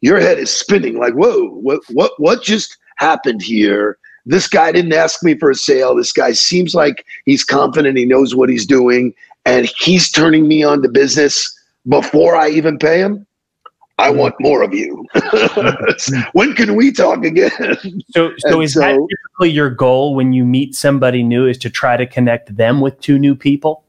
Your 0.02 0.20
head 0.20 0.38
is 0.38 0.50
spinning 0.52 0.98
like, 0.98 1.14
whoa, 1.14 1.50
what 1.50 1.82
what 1.90 2.12
what 2.18 2.44
just 2.44 2.78
happened 2.98 3.42
here? 3.42 3.98
This 4.26 4.48
guy 4.48 4.72
didn't 4.72 4.94
ask 4.94 5.24
me 5.24 5.36
for 5.36 5.52
a 5.52 5.56
sale. 5.56 5.96
This 5.96 6.12
guy 6.12 6.32
seems 6.32 6.76
like 6.76 7.06
he's 7.26 7.44
confident, 7.44 7.98
he 7.98 8.06
knows 8.06 8.36
what 8.36 8.50
he's 8.50 8.66
doing, 8.66 9.14
and 9.46 9.70
he's 9.80 10.10
turning 10.10 10.48
me 10.48 10.64
on 10.64 10.82
to 10.84 10.90
business 10.90 11.54
before 11.88 12.36
I 12.36 12.50
even 12.50 12.78
pay 12.78 13.00
him. 13.00 13.26
I 14.00 14.10
want 14.10 14.36
more 14.40 14.64
of 14.64 14.74
you. 14.74 15.06
when 16.32 16.54
can 16.54 16.76
we 16.76 16.92
talk 16.92 17.26
again? 17.26 17.52
So, 18.12 18.32
so 18.40 18.62
is 18.62 18.74
so, 18.74 18.80
that 18.80 18.94
typically 18.94 19.52
your 19.52 19.70
goal 19.70 20.16
when 20.16 20.32
you 20.32 20.46
meet 20.46 20.74
somebody 20.74 21.22
new? 21.22 21.46
Is 21.46 21.58
to 21.60 21.70
try 21.70 21.98
to 21.98 22.06
connect 22.06 22.56
them 22.56 22.80
with 22.80 23.00
two 23.02 23.20
new 23.20 23.36
people? 23.36 23.84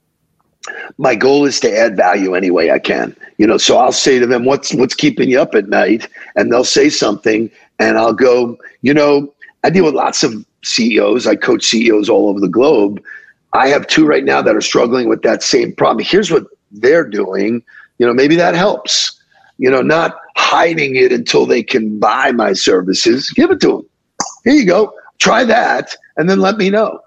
My 0.99 1.15
goal 1.15 1.45
is 1.45 1.61
to 1.61 1.75
add 1.75 1.97
value 1.97 2.35
any 2.35 2.51
way 2.51 2.71
I 2.71 2.79
can. 2.79 3.17
You 3.39 3.47
know, 3.47 3.57
so 3.57 3.79
I'll 3.79 3.93
say 3.93 4.19
to 4.19 4.27
them, 4.27 4.45
"What's 4.45 4.75
what's 4.75 4.95
keeping 4.95 5.31
you 5.31 5.41
up 5.41 5.55
at 5.55 5.69
night?" 5.69 6.09
And 6.35 6.53
they'll 6.53 6.65
say 6.65 6.91
something, 6.91 7.51
and 7.79 7.97
I'll 7.97 8.13
go, 8.13 8.59
"You 8.83 8.93
know, 8.93 9.33
I 9.65 9.71
deal 9.71 9.85
with 9.85 9.95
lots 9.95 10.25
of 10.25 10.45
CEOs. 10.65 11.27
I 11.27 11.37
coach 11.37 11.65
CEOs 11.65 12.09
all 12.09 12.29
over 12.29 12.41
the 12.41 12.49
globe. 12.49 13.01
I 13.53 13.69
have 13.69 13.87
two 13.87 14.07
right 14.07 14.25
now 14.25 14.43
that 14.43 14.57
are 14.57 14.61
struggling 14.61 15.09
with 15.09 15.23
that 15.23 15.43
same 15.43 15.73
problem. 15.73 16.05
Here's 16.05 16.31
what 16.31 16.47
they're 16.71 17.09
doing. 17.09 17.63
You 17.99 18.07
know, 18.07 18.13
maybe 18.13 18.35
that 18.37 18.55
helps." 18.55 19.20
You 19.61 19.71
know, 19.71 19.83
not 19.83 20.17
hiding 20.37 20.97
it 20.97 21.13
until 21.13 21.45
they 21.45 21.63
can 21.63 21.99
buy 21.99 22.33
my 22.33 22.55
services. 22.55 23.29
Give 23.29 23.51
it 23.51 23.61
to 23.61 23.69
them. 23.69 23.87
Here 24.43 24.55
you 24.55 24.65
go. 24.65 24.95
Try 25.19 25.45
that 25.45 25.95
and 26.17 26.31
then 26.31 26.41
let 26.41 26.57
me 26.57 26.71
know. 26.71 27.01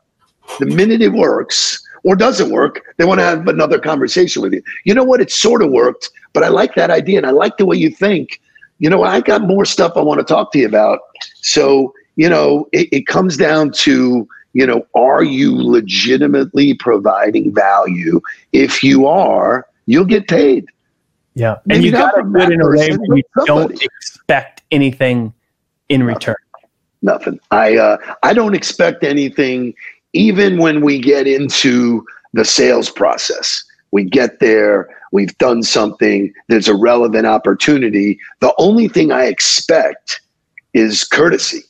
The 0.59 0.67
minute 0.67 1.01
it 1.01 1.13
works 1.13 1.83
or 2.03 2.15
doesn't 2.15 2.51
work, 2.51 2.93
they 2.97 3.05
want 3.05 3.19
to 3.21 3.25
have 3.25 3.47
another 3.47 3.79
conversation 3.79 4.43
with 4.43 4.53
you. 4.53 4.61
You 4.85 4.93
know 4.93 5.03
what? 5.03 5.19
It 5.19 5.31
sort 5.31 5.63
of 5.63 5.71
worked, 5.71 6.11
but 6.33 6.43
I 6.43 6.49
like 6.49 6.75
that 6.75 6.91
idea 6.91 7.17
and 7.17 7.25
I 7.25 7.31
like 7.31 7.57
the 7.57 7.65
way 7.65 7.75
you 7.75 7.89
think. 7.89 8.39
You 8.77 8.87
know, 8.87 9.03
I 9.03 9.21
got 9.21 9.41
more 9.41 9.65
stuff 9.65 9.93
I 9.95 10.01
want 10.01 10.19
to 10.19 10.23
talk 10.23 10.51
to 10.51 10.59
you 10.59 10.67
about. 10.67 10.99
So, 11.41 11.91
you 12.17 12.29
know, 12.29 12.67
it, 12.71 12.87
it 12.91 13.07
comes 13.07 13.35
down 13.35 13.71
to, 13.77 14.27
you 14.53 14.67
know, 14.67 14.85
are 14.93 15.23
you 15.23 15.55
legitimately 15.55 16.75
providing 16.75 17.51
value? 17.51 18.21
If 18.51 18.83
you 18.83 19.07
are, 19.07 19.65
you'll 19.87 20.05
get 20.05 20.27
paid. 20.27 20.67
Yeah, 21.35 21.57
Maybe 21.65 21.75
and 21.77 21.85
you 21.85 21.91
got 21.91 22.11
to 22.11 22.23
do 22.23 22.37
it 22.39 22.51
in 22.51 22.61
a 22.61 22.69
way 22.69 22.95
where 22.95 23.17
you 23.17 23.23
don't 23.45 23.81
expect 23.81 24.61
anything 24.71 25.33
in 25.89 26.01
Nothing. 26.01 26.13
return. 26.13 26.35
Nothing. 27.01 27.39
I 27.51 27.77
uh, 27.77 27.97
I 28.21 28.33
don't 28.33 28.53
expect 28.55 29.03
anything, 29.03 29.73
even 30.13 30.57
when 30.57 30.81
we 30.81 30.99
get 30.99 31.27
into 31.27 32.05
the 32.33 32.45
sales 32.45 32.89
process. 32.89 33.63
We 33.91 34.03
get 34.03 34.39
there, 34.39 34.89
we've 35.11 35.37
done 35.37 35.61
something, 35.61 36.33
there's 36.47 36.67
a 36.67 36.75
relevant 36.75 37.27
opportunity. 37.27 38.19
The 38.39 38.53
only 38.57 38.87
thing 38.87 39.11
I 39.11 39.25
expect 39.25 40.19
is 40.73 41.03
courtesy. 41.03 41.61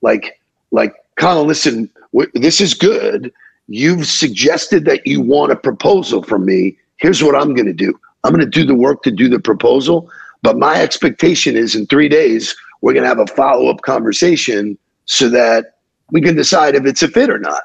Like, 0.00 0.40
like, 0.70 0.94
Colin, 1.16 1.48
listen, 1.48 1.90
w- 2.12 2.30
this 2.34 2.60
is 2.60 2.74
good. 2.74 3.32
You've 3.66 4.06
suggested 4.06 4.84
that 4.84 5.04
you 5.06 5.20
want 5.20 5.50
a 5.50 5.56
proposal 5.56 6.22
from 6.22 6.44
me. 6.44 6.76
Here's 6.98 7.20
what 7.22 7.34
I'm 7.34 7.54
going 7.54 7.66
to 7.66 7.72
do. 7.72 7.98
I'm 8.24 8.32
going 8.32 8.44
to 8.44 8.50
do 8.50 8.64
the 8.64 8.74
work 8.74 9.02
to 9.02 9.10
do 9.10 9.28
the 9.28 9.40
proposal. 9.40 10.10
But 10.42 10.58
my 10.58 10.80
expectation 10.80 11.56
is 11.56 11.74
in 11.74 11.86
three 11.86 12.08
days, 12.08 12.54
we're 12.80 12.92
going 12.92 13.04
to 13.04 13.08
have 13.08 13.18
a 13.18 13.26
follow 13.26 13.68
up 13.68 13.82
conversation 13.82 14.76
so 15.04 15.28
that 15.28 15.76
we 16.10 16.20
can 16.20 16.36
decide 16.36 16.74
if 16.74 16.84
it's 16.84 17.02
a 17.02 17.08
fit 17.08 17.30
or 17.30 17.38
not. 17.38 17.62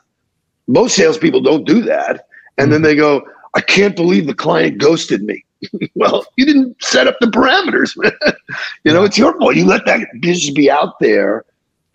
Most 0.67 0.95
salespeople 0.95 1.41
don't 1.41 1.65
do 1.65 1.81
that. 1.81 2.27
And 2.57 2.71
then 2.71 2.79
mm-hmm. 2.79 2.85
they 2.85 2.95
go, 2.95 3.21
I 3.55 3.61
can't 3.61 3.95
believe 3.95 4.27
the 4.27 4.33
client 4.33 4.77
ghosted 4.77 5.23
me. 5.23 5.43
well, 5.95 6.25
you 6.35 6.45
didn't 6.45 6.81
set 6.83 7.07
up 7.07 7.15
the 7.19 7.27
parameters, 7.27 7.95
you 8.83 8.93
know, 8.93 9.03
it's 9.03 9.17
your 9.17 9.37
fault. 9.39 9.55
You 9.55 9.65
let 9.65 9.85
that 9.85 10.07
business 10.21 10.53
be 10.53 10.69
out 10.69 10.99
there. 10.99 11.45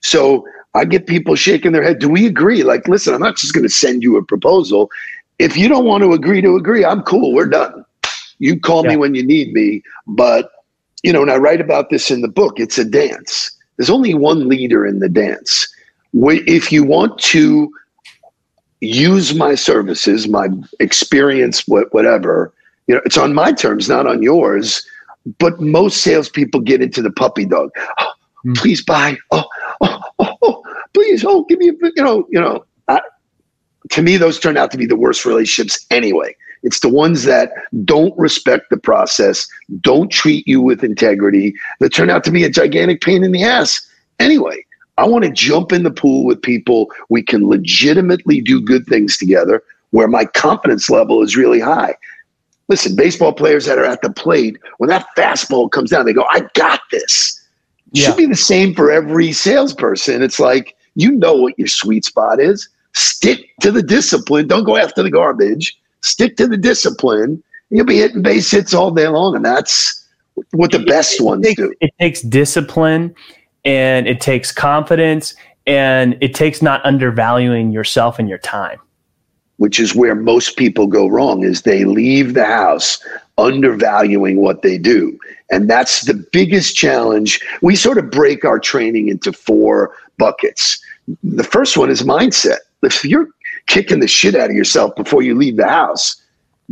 So 0.02 0.44
I 0.74 0.84
get 0.84 1.06
people 1.06 1.36
shaking 1.36 1.72
their 1.72 1.82
head. 1.82 2.00
Do 2.00 2.08
we 2.08 2.26
agree? 2.26 2.64
Like, 2.64 2.88
listen, 2.88 3.14
I'm 3.14 3.20
not 3.20 3.36
just 3.36 3.54
going 3.54 3.62
to 3.62 3.72
send 3.72 4.02
you 4.02 4.16
a 4.16 4.24
proposal. 4.24 4.90
If 5.38 5.56
you 5.56 5.68
don't 5.68 5.84
want 5.84 6.02
to 6.02 6.12
agree 6.12 6.40
to 6.40 6.56
agree, 6.56 6.84
I'm 6.84 7.02
cool. 7.02 7.32
We're 7.32 7.48
done. 7.48 7.84
You 8.42 8.58
call 8.58 8.82
yeah. 8.82 8.90
me 8.90 8.96
when 8.96 9.14
you 9.14 9.24
need 9.24 9.52
me. 9.52 9.82
But, 10.06 10.50
you 11.04 11.12
know, 11.12 11.22
and 11.22 11.30
I 11.30 11.36
write 11.36 11.60
about 11.60 11.90
this 11.90 12.10
in 12.10 12.22
the 12.22 12.28
book, 12.28 12.58
it's 12.58 12.76
a 12.76 12.84
dance. 12.84 13.56
There's 13.76 13.88
only 13.88 14.14
one 14.14 14.48
leader 14.48 14.84
in 14.84 14.98
the 14.98 15.08
dance. 15.08 15.72
If 16.12 16.72
you 16.72 16.82
want 16.82 17.18
to 17.20 17.72
use 18.80 19.32
my 19.32 19.54
services, 19.54 20.26
my 20.26 20.48
experience, 20.80 21.64
whatever, 21.68 22.52
you 22.88 22.96
know, 22.96 23.00
it's 23.04 23.16
on 23.16 23.32
my 23.32 23.52
terms, 23.52 23.88
not 23.88 24.08
on 24.08 24.22
yours. 24.22 24.84
But 25.38 25.60
most 25.60 25.98
salespeople 25.98 26.62
get 26.62 26.82
into 26.82 27.00
the 27.00 27.12
puppy 27.12 27.46
dog. 27.46 27.70
Oh, 28.00 28.12
mm. 28.44 28.56
Please 28.56 28.82
buy. 28.82 29.16
Oh, 29.30 29.44
oh, 29.80 30.00
oh, 30.18 30.36
oh, 30.42 30.62
please. 30.94 31.24
Oh, 31.24 31.44
give 31.44 31.60
me 31.60 31.68
a, 31.68 31.74
you 31.94 32.02
know, 32.02 32.26
you 32.28 32.40
know. 32.40 32.64
I, 32.88 33.00
to 33.90 34.02
me, 34.02 34.16
those 34.16 34.40
turn 34.40 34.56
out 34.56 34.72
to 34.72 34.76
be 34.76 34.86
the 34.86 34.96
worst 34.96 35.24
relationships 35.24 35.86
anyway. 35.92 36.34
It's 36.62 36.80
the 36.80 36.88
ones 36.88 37.24
that 37.24 37.52
don't 37.84 38.16
respect 38.16 38.70
the 38.70 38.76
process, 38.76 39.48
don't 39.80 40.10
treat 40.10 40.46
you 40.46 40.60
with 40.60 40.84
integrity, 40.84 41.54
that 41.80 41.92
turn 41.92 42.10
out 42.10 42.24
to 42.24 42.30
be 42.30 42.44
a 42.44 42.50
gigantic 42.50 43.00
pain 43.00 43.24
in 43.24 43.32
the 43.32 43.42
ass. 43.42 43.86
Anyway, 44.20 44.64
I 44.98 45.06
want 45.06 45.24
to 45.24 45.30
jump 45.30 45.72
in 45.72 45.82
the 45.82 45.90
pool 45.90 46.24
with 46.24 46.40
people 46.40 46.90
we 47.08 47.22
can 47.22 47.48
legitimately 47.48 48.40
do 48.40 48.60
good 48.60 48.86
things 48.86 49.16
together 49.16 49.62
where 49.90 50.08
my 50.08 50.24
confidence 50.24 50.88
level 50.88 51.22
is 51.22 51.36
really 51.36 51.60
high. 51.60 51.94
Listen, 52.68 52.94
baseball 52.94 53.32
players 53.32 53.66
that 53.66 53.78
are 53.78 53.84
at 53.84 54.00
the 54.02 54.10
plate, 54.10 54.58
when 54.78 54.88
that 54.88 55.06
fastball 55.16 55.70
comes 55.70 55.90
down, 55.90 56.06
they 56.06 56.12
go, 56.12 56.24
I 56.30 56.48
got 56.54 56.80
this. 56.90 57.38
Yeah. 57.92 58.06
Should 58.06 58.16
be 58.16 58.26
the 58.26 58.36
same 58.36 58.74
for 58.74 58.90
every 58.90 59.32
salesperson. 59.32 60.22
It's 60.22 60.40
like, 60.40 60.76
you 60.94 61.10
know 61.10 61.34
what 61.34 61.58
your 61.58 61.68
sweet 61.68 62.04
spot 62.04 62.40
is. 62.40 62.68
Stick 62.94 63.50
to 63.60 63.70
the 63.70 63.82
discipline. 63.82 64.46
Don't 64.46 64.64
go 64.64 64.76
after 64.76 65.02
the 65.02 65.10
garbage 65.10 65.76
stick 66.02 66.36
to 66.36 66.46
the 66.46 66.56
discipline. 66.56 67.42
You'll 67.70 67.86
be 67.86 67.98
hitting 67.98 68.22
base 68.22 68.50
hits 68.50 68.74
all 68.74 68.90
day 68.90 69.08
long, 69.08 69.34
and 69.34 69.44
that's 69.44 70.06
what 70.50 70.72
the 70.72 70.80
best 70.80 71.20
it, 71.20 71.24
ones 71.24 71.46
do. 71.54 71.74
It 71.80 71.90
takes 71.98 72.20
discipline, 72.20 73.14
and 73.64 74.06
it 74.06 74.20
takes 74.20 74.52
confidence, 74.52 75.34
and 75.66 76.16
it 76.20 76.34
takes 76.34 76.60
not 76.60 76.84
undervaluing 76.84 77.72
yourself 77.72 78.18
and 78.18 78.28
your 78.28 78.38
time. 78.38 78.78
Which 79.58 79.78
is 79.78 79.94
where 79.94 80.14
most 80.14 80.56
people 80.56 80.86
go 80.86 81.06
wrong 81.06 81.44
is 81.44 81.62
they 81.62 81.84
leave 81.84 82.34
the 82.34 82.44
house 82.44 82.98
undervaluing 83.38 84.40
what 84.40 84.62
they 84.62 84.76
do. 84.76 85.18
And 85.50 85.70
that's 85.70 86.02
the 86.02 86.14
biggest 86.32 86.74
challenge. 86.74 87.40
We 87.60 87.76
sort 87.76 87.98
of 87.98 88.10
break 88.10 88.44
our 88.44 88.58
training 88.58 89.08
into 89.08 89.32
four 89.32 89.94
buckets. 90.18 90.82
The 91.22 91.44
first 91.44 91.76
one 91.76 91.90
is 91.90 92.02
mindset. 92.02 92.58
If 92.82 93.04
you're 93.04 93.28
kicking 93.66 94.00
the 94.00 94.08
shit 94.08 94.34
out 94.34 94.50
of 94.50 94.56
yourself 94.56 94.94
before 94.96 95.22
you 95.22 95.34
leave 95.34 95.56
the 95.56 95.68
house. 95.68 96.20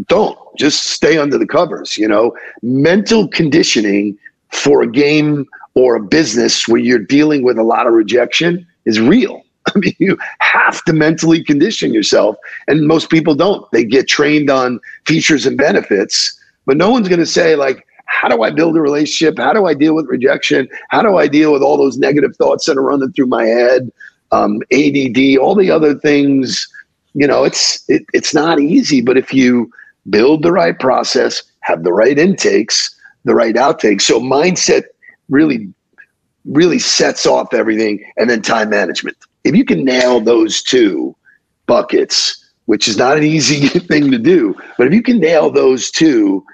Don't 0.08 0.38
just 0.56 0.86
stay 0.86 1.18
under 1.18 1.38
the 1.38 1.46
covers. 1.46 1.96
You 1.96 2.08
know, 2.08 2.36
mental 2.62 3.28
conditioning 3.28 4.18
for 4.50 4.82
a 4.82 4.90
game 4.90 5.46
or 5.74 5.96
a 5.96 6.02
business 6.02 6.66
where 6.66 6.80
you're 6.80 6.98
dealing 6.98 7.42
with 7.42 7.58
a 7.58 7.62
lot 7.62 7.86
of 7.86 7.92
rejection 7.92 8.66
is 8.84 9.00
real. 9.00 9.42
I 9.74 9.78
mean, 9.78 9.94
you 9.98 10.18
have 10.40 10.82
to 10.84 10.92
mentally 10.92 11.44
condition 11.44 11.92
yourself, 11.92 12.36
and 12.66 12.86
most 12.86 13.10
people 13.10 13.34
don't. 13.34 13.70
They 13.72 13.84
get 13.84 14.08
trained 14.08 14.50
on 14.50 14.80
features 15.06 15.46
and 15.46 15.56
benefits, 15.56 16.38
but 16.66 16.76
no 16.76 16.90
one's 16.90 17.08
going 17.08 17.20
to 17.20 17.26
say, 17.26 17.56
like, 17.56 17.86
how 18.06 18.28
do 18.28 18.42
I 18.42 18.50
build 18.50 18.76
a 18.76 18.80
relationship? 18.80 19.38
How 19.38 19.52
do 19.52 19.66
I 19.66 19.74
deal 19.74 19.94
with 19.94 20.06
rejection? 20.06 20.68
How 20.88 21.02
do 21.02 21.16
I 21.16 21.28
deal 21.28 21.52
with 21.52 21.62
all 21.62 21.76
those 21.76 21.96
negative 21.96 22.34
thoughts 22.36 22.66
that 22.66 22.76
are 22.76 22.82
running 22.82 23.12
through 23.12 23.26
my 23.26 23.44
head? 23.44 23.92
Um, 24.32 24.60
ADD, 24.72 25.38
all 25.38 25.54
the 25.54 25.70
other 25.70 25.94
things 25.94 26.68
you 27.14 27.26
know, 27.26 27.44
it's 27.44 27.82
it, 27.88 28.04
it's 28.12 28.34
not 28.34 28.60
easy, 28.60 29.00
but 29.00 29.16
if 29.16 29.32
you 29.32 29.70
build 30.08 30.42
the 30.42 30.52
right 30.52 30.78
process, 30.78 31.42
have 31.60 31.82
the 31.82 31.92
right 31.92 32.18
intakes, 32.18 32.94
the 33.24 33.34
right 33.34 33.54
outtakes, 33.54 34.02
so 34.02 34.20
mindset 34.20 34.84
really 35.28 35.68
really 36.46 36.78
sets 36.78 37.26
off 37.26 37.52
everything, 37.52 38.02
and 38.16 38.30
then 38.30 38.40
time 38.42 38.70
management. 38.70 39.16
If 39.44 39.54
you 39.54 39.64
can 39.64 39.84
nail 39.84 40.20
those 40.20 40.62
two 40.62 41.14
buckets, 41.66 42.36
which 42.64 42.88
is 42.88 42.96
not 42.96 43.18
an 43.18 43.24
easy 43.24 43.68
thing 43.78 44.10
to 44.10 44.18
do, 44.18 44.54
but 44.78 44.86
if 44.86 44.94
you 44.94 45.02
can 45.02 45.18
nail 45.18 45.50
those 45.50 45.90
two, 45.90 46.44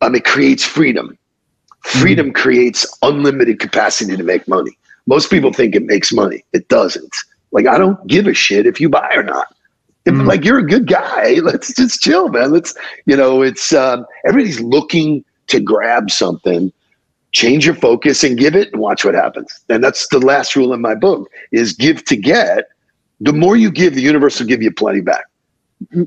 um, 0.00 0.14
it 0.14 0.24
creates 0.24 0.64
freedom. 0.64 1.16
Freedom 1.84 2.26
mm-hmm. 2.26 2.40
creates 2.40 2.86
unlimited 3.02 3.60
capacity 3.60 4.16
to 4.16 4.22
make 4.22 4.46
money. 4.48 4.76
Most 5.06 5.30
people 5.30 5.52
think 5.52 5.74
it 5.74 5.84
makes 5.84 6.12
money. 6.12 6.44
It 6.52 6.68
doesn't. 6.68 7.14
Like 7.52 7.66
I 7.66 7.78
don't 7.78 8.04
give 8.06 8.26
a 8.26 8.34
shit 8.34 8.66
if 8.66 8.80
you 8.80 8.88
buy 8.88 9.10
or 9.14 9.22
not. 9.22 9.54
Mm. 10.14 10.26
Like 10.26 10.44
you're 10.44 10.58
a 10.58 10.66
good 10.66 10.86
guy. 10.86 11.34
Let's 11.42 11.74
just 11.74 12.00
chill, 12.00 12.28
man. 12.28 12.52
Let's, 12.52 12.74
you 13.06 13.16
know, 13.16 13.42
it's 13.42 13.72
um, 13.72 14.06
everybody's 14.26 14.60
looking 14.60 15.24
to 15.48 15.60
grab 15.60 16.10
something. 16.10 16.72
Change 17.32 17.66
your 17.66 17.74
focus 17.74 18.24
and 18.24 18.38
give 18.38 18.54
it, 18.56 18.72
and 18.72 18.80
watch 18.80 19.04
what 19.04 19.14
happens. 19.14 19.52
And 19.68 19.84
that's 19.84 20.08
the 20.08 20.18
last 20.18 20.56
rule 20.56 20.72
in 20.72 20.80
my 20.80 20.94
book: 20.94 21.28
is 21.52 21.72
give 21.72 22.04
to 22.06 22.16
get. 22.16 22.68
the 23.20 23.32
more 23.32 23.56
you 23.56 23.70
give, 23.70 23.94
the 23.94 24.00
universe 24.00 24.38
will 24.40 24.46
give 24.46 24.62
you 24.62 24.72
plenty 24.72 25.00
back. 25.00 25.24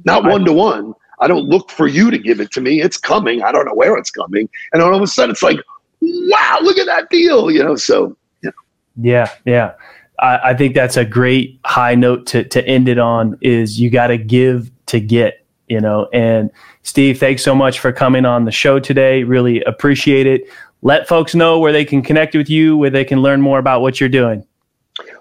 Not 0.05 0.23
one 0.23 0.45
to 0.45 0.53
one. 0.53 0.93
I 1.19 1.27
don't 1.27 1.47
look 1.47 1.69
for 1.69 1.87
you 1.87 2.09
to 2.09 2.17
give 2.17 2.39
it 2.39 2.51
to 2.53 2.61
me. 2.61 2.81
It's 2.81 2.97
coming. 2.97 3.43
I 3.43 3.51
don't 3.51 3.65
know 3.65 3.75
where 3.75 3.95
it's 3.97 4.09
coming. 4.09 4.49
And 4.73 4.81
all 4.81 4.95
of 4.95 5.01
a 5.01 5.07
sudden 5.07 5.31
it's 5.31 5.43
like, 5.43 5.59
wow, 6.01 6.57
look 6.61 6.77
at 6.77 6.87
that 6.87 7.09
deal. 7.09 7.51
You 7.51 7.63
know, 7.63 7.75
so 7.75 8.17
yeah. 8.41 8.51
Yeah, 8.99 9.29
yeah. 9.45 9.73
I, 10.21 10.51
I 10.51 10.53
think 10.53 10.75
that's 10.75 10.97
a 10.97 11.05
great 11.05 11.59
high 11.65 11.95
note 11.95 12.25
to 12.27 12.43
to 12.43 12.65
end 12.67 12.87
it 12.87 12.99
on 12.99 13.37
is 13.41 13.79
you 13.79 13.89
gotta 13.89 14.17
give 14.17 14.71
to 14.87 14.99
get, 14.99 15.45
you 15.67 15.79
know. 15.79 16.07
And 16.13 16.51
Steve, 16.83 17.19
thanks 17.19 17.43
so 17.43 17.55
much 17.55 17.79
for 17.79 17.91
coming 17.91 18.25
on 18.25 18.45
the 18.45 18.51
show 18.51 18.79
today. 18.79 19.23
Really 19.23 19.61
appreciate 19.63 20.27
it. 20.27 20.43
Let 20.83 21.07
folks 21.07 21.35
know 21.35 21.59
where 21.59 21.71
they 21.71 21.85
can 21.85 22.01
connect 22.01 22.35
with 22.35 22.49
you, 22.49 22.75
where 22.75 22.89
they 22.89 23.05
can 23.05 23.21
learn 23.21 23.41
more 23.41 23.59
about 23.59 23.81
what 23.81 23.99
you're 23.99 24.09
doing. 24.09 24.45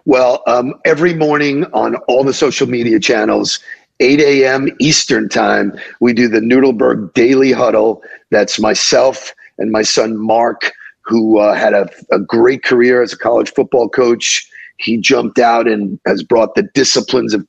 Well, 0.05 0.43
um, 0.47 0.75
every 0.85 1.15
morning 1.15 1.65
on 1.73 1.97
all 2.09 2.25
the 2.25 2.33
social 2.33 2.67
media 2.67 2.99
channels, 2.99 3.61
8 4.01 4.21
a.m. 4.21 4.69
Eastern 4.81 5.29
time, 5.29 5.79
we 6.01 6.13
do 6.15 6.29
the 6.29 6.41
Nudelberg 6.41 7.13
Daily 7.13 7.53
Huddle. 7.53 8.03
That's 8.31 8.59
myself 8.59 9.35
and 9.59 9.71
my 9.71 9.83
son 9.83 10.17
Mark, 10.17 10.73
who 11.03 11.39
uh, 11.39 11.55
had 11.55 11.75
a, 11.75 11.89
a 12.11 12.19
great 12.19 12.63
career 12.63 13.03
as 13.03 13.13
a 13.13 13.19
college 13.19 13.53
football 13.53 13.89
coach. 13.89 14.50
He 14.81 14.97
jumped 14.97 15.39
out 15.39 15.69
and 15.69 16.01
has 16.07 16.23
brought 16.23 16.55
the 16.55 16.63
disciplines 16.75 17.35
of 17.35 17.47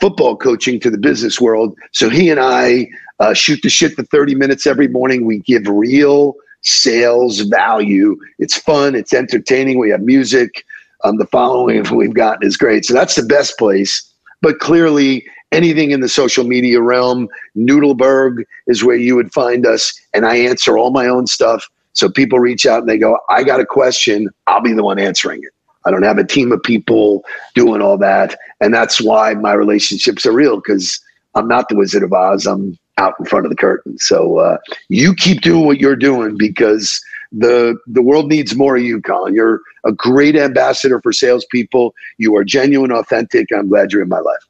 football 0.00 0.36
coaching 0.36 0.80
to 0.80 0.90
the 0.90 0.98
business 0.98 1.40
world. 1.40 1.76
So 1.92 2.08
he 2.08 2.30
and 2.30 2.40
I 2.40 2.88
uh, 3.20 3.34
shoot 3.34 3.60
the 3.62 3.68
shit 3.68 3.94
for 3.94 4.02
30 4.02 4.34
minutes 4.34 4.66
every 4.66 4.88
morning. 4.88 5.26
We 5.26 5.40
give 5.40 5.66
real 5.66 6.34
sales 6.62 7.40
value. 7.40 8.16
It's 8.38 8.56
fun, 8.56 8.94
it's 8.94 9.12
entertaining. 9.12 9.78
We 9.78 9.90
have 9.90 10.02
music. 10.02 10.64
Um, 11.04 11.16
the 11.16 11.26
following 11.26 11.82
we've 11.94 12.14
gotten 12.14 12.46
is 12.46 12.56
great. 12.56 12.84
So 12.84 12.94
that's 12.94 13.14
the 13.14 13.22
best 13.22 13.58
place. 13.58 14.06
But 14.42 14.58
clearly, 14.58 15.26
anything 15.52 15.90
in 15.90 16.00
the 16.00 16.08
social 16.08 16.44
media 16.44 16.80
realm, 16.80 17.28
Nudelberg 17.56 18.44
is 18.66 18.84
where 18.84 18.96
you 18.96 19.16
would 19.16 19.32
find 19.32 19.66
us. 19.66 19.98
And 20.14 20.26
I 20.26 20.36
answer 20.36 20.78
all 20.78 20.90
my 20.90 21.06
own 21.06 21.26
stuff. 21.26 21.68
So 21.92 22.08
people 22.08 22.38
reach 22.38 22.66
out 22.66 22.80
and 22.80 22.88
they 22.88 22.98
go, 22.98 23.18
I 23.28 23.42
got 23.44 23.60
a 23.60 23.66
question. 23.66 24.28
I'll 24.46 24.60
be 24.60 24.72
the 24.72 24.84
one 24.84 24.98
answering 24.98 25.42
it. 25.42 25.52
I 25.86 25.90
don't 25.90 26.02
have 26.02 26.18
a 26.18 26.26
team 26.26 26.52
of 26.52 26.62
people 26.62 27.24
doing 27.54 27.80
all 27.80 27.96
that. 27.98 28.36
And 28.60 28.74
that's 28.74 29.00
why 29.00 29.34
my 29.34 29.52
relationships 29.52 30.26
are 30.26 30.32
real 30.32 30.56
because 30.56 31.00
I'm 31.34 31.48
not 31.48 31.68
the 31.68 31.76
Wizard 31.76 32.02
of 32.02 32.12
Oz. 32.12 32.46
I'm 32.46 32.78
out 32.98 33.14
in 33.18 33.24
front 33.24 33.46
of 33.46 33.50
the 33.50 33.56
curtain. 33.56 33.98
So 33.98 34.38
uh, 34.38 34.58
you 34.88 35.14
keep 35.14 35.40
doing 35.40 35.64
what 35.64 35.80
you're 35.80 35.96
doing 35.96 36.36
because 36.36 37.02
the 37.32 37.76
the 37.86 38.02
world 38.02 38.28
needs 38.28 38.56
more 38.56 38.76
of 38.76 38.82
you, 38.82 39.00
Colin. 39.00 39.34
You're 39.34 39.60
a 39.84 39.92
great 39.92 40.36
ambassador 40.36 41.00
for 41.00 41.12
salespeople. 41.12 41.94
You 42.18 42.36
are 42.36 42.44
genuine, 42.44 42.92
authentic. 42.92 43.48
I'm 43.54 43.68
glad 43.68 43.92
you're 43.92 44.02
in 44.02 44.08
my 44.08 44.18
life. 44.18 44.49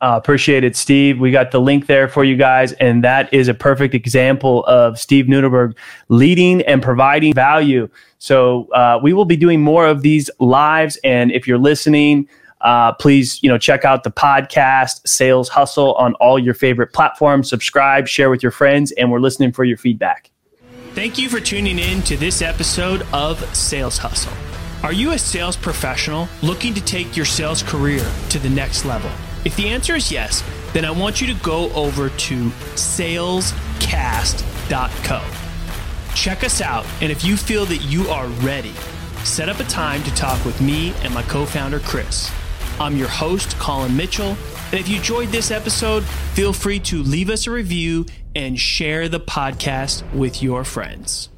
Uh, 0.00 0.14
appreciate 0.16 0.62
it, 0.62 0.76
Steve. 0.76 1.18
We 1.18 1.32
got 1.32 1.50
the 1.50 1.60
link 1.60 1.86
there 1.86 2.06
for 2.06 2.22
you 2.22 2.36
guys, 2.36 2.72
and 2.74 3.02
that 3.02 3.32
is 3.34 3.48
a 3.48 3.54
perfect 3.54 3.94
example 3.94 4.64
of 4.66 4.98
Steve 4.98 5.26
Nudelberg 5.26 5.76
leading 6.08 6.62
and 6.62 6.80
providing 6.80 7.34
value. 7.34 7.88
So 8.18 8.68
uh, 8.72 9.00
we 9.02 9.12
will 9.12 9.24
be 9.24 9.36
doing 9.36 9.60
more 9.60 9.86
of 9.86 10.02
these 10.02 10.30
lives, 10.38 10.98
and 11.02 11.32
if 11.32 11.48
you're 11.48 11.58
listening, 11.58 12.28
uh, 12.60 12.92
please 12.92 13.42
you 13.42 13.48
know 13.48 13.58
check 13.58 13.84
out 13.84 14.04
the 14.04 14.10
podcast 14.10 15.06
Sales 15.06 15.48
Hustle 15.48 15.94
on 15.94 16.14
all 16.14 16.38
your 16.38 16.54
favorite 16.54 16.92
platforms. 16.92 17.48
Subscribe, 17.48 18.06
share 18.06 18.30
with 18.30 18.42
your 18.42 18.52
friends, 18.52 18.92
and 18.92 19.10
we're 19.10 19.20
listening 19.20 19.52
for 19.52 19.64
your 19.64 19.76
feedback. 19.76 20.30
Thank 20.94 21.18
you 21.18 21.28
for 21.28 21.40
tuning 21.40 21.78
in 21.78 22.02
to 22.02 22.16
this 22.16 22.40
episode 22.40 23.06
of 23.12 23.38
Sales 23.54 23.98
Hustle. 23.98 24.32
Are 24.82 24.92
you 24.92 25.10
a 25.10 25.18
sales 25.18 25.56
professional 25.56 26.28
looking 26.40 26.72
to 26.74 26.80
take 26.80 27.16
your 27.16 27.26
sales 27.26 27.64
career 27.64 28.08
to 28.30 28.38
the 28.38 28.48
next 28.48 28.84
level? 28.84 29.10
If 29.44 29.56
the 29.56 29.68
answer 29.68 29.96
is 29.96 30.10
yes, 30.10 30.42
then 30.72 30.84
I 30.84 30.90
want 30.90 31.20
you 31.20 31.26
to 31.28 31.34
go 31.42 31.70
over 31.72 32.10
to 32.10 32.50
salescast.co. 32.74 35.22
Check 36.14 36.44
us 36.44 36.60
out, 36.60 36.86
and 37.00 37.12
if 37.12 37.24
you 37.24 37.36
feel 37.36 37.64
that 37.66 37.82
you 37.82 38.08
are 38.08 38.26
ready, 38.26 38.72
set 39.24 39.48
up 39.48 39.60
a 39.60 39.64
time 39.64 40.02
to 40.02 40.14
talk 40.14 40.44
with 40.44 40.60
me 40.60 40.92
and 41.02 41.14
my 41.14 41.22
co 41.22 41.46
founder, 41.46 41.78
Chris. 41.80 42.30
I'm 42.80 42.96
your 42.96 43.08
host, 43.08 43.58
Colin 43.58 43.96
Mitchell, 43.96 44.36
and 44.70 44.80
if 44.80 44.88
you 44.88 44.96
enjoyed 44.96 45.28
this 45.28 45.50
episode, 45.50 46.04
feel 46.34 46.52
free 46.52 46.80
to 46.80 47.02
leave 47.02 47.30
us 47.30 47.46
a 47.46 47.50
review 47.50 48.06
and 48.34 48.58
share 48.58 49.08
the 49.08 49.20
podcast 49.20 50.10
with 50.12 50.42
your 50.42 50.64
friends. 50.64 51.30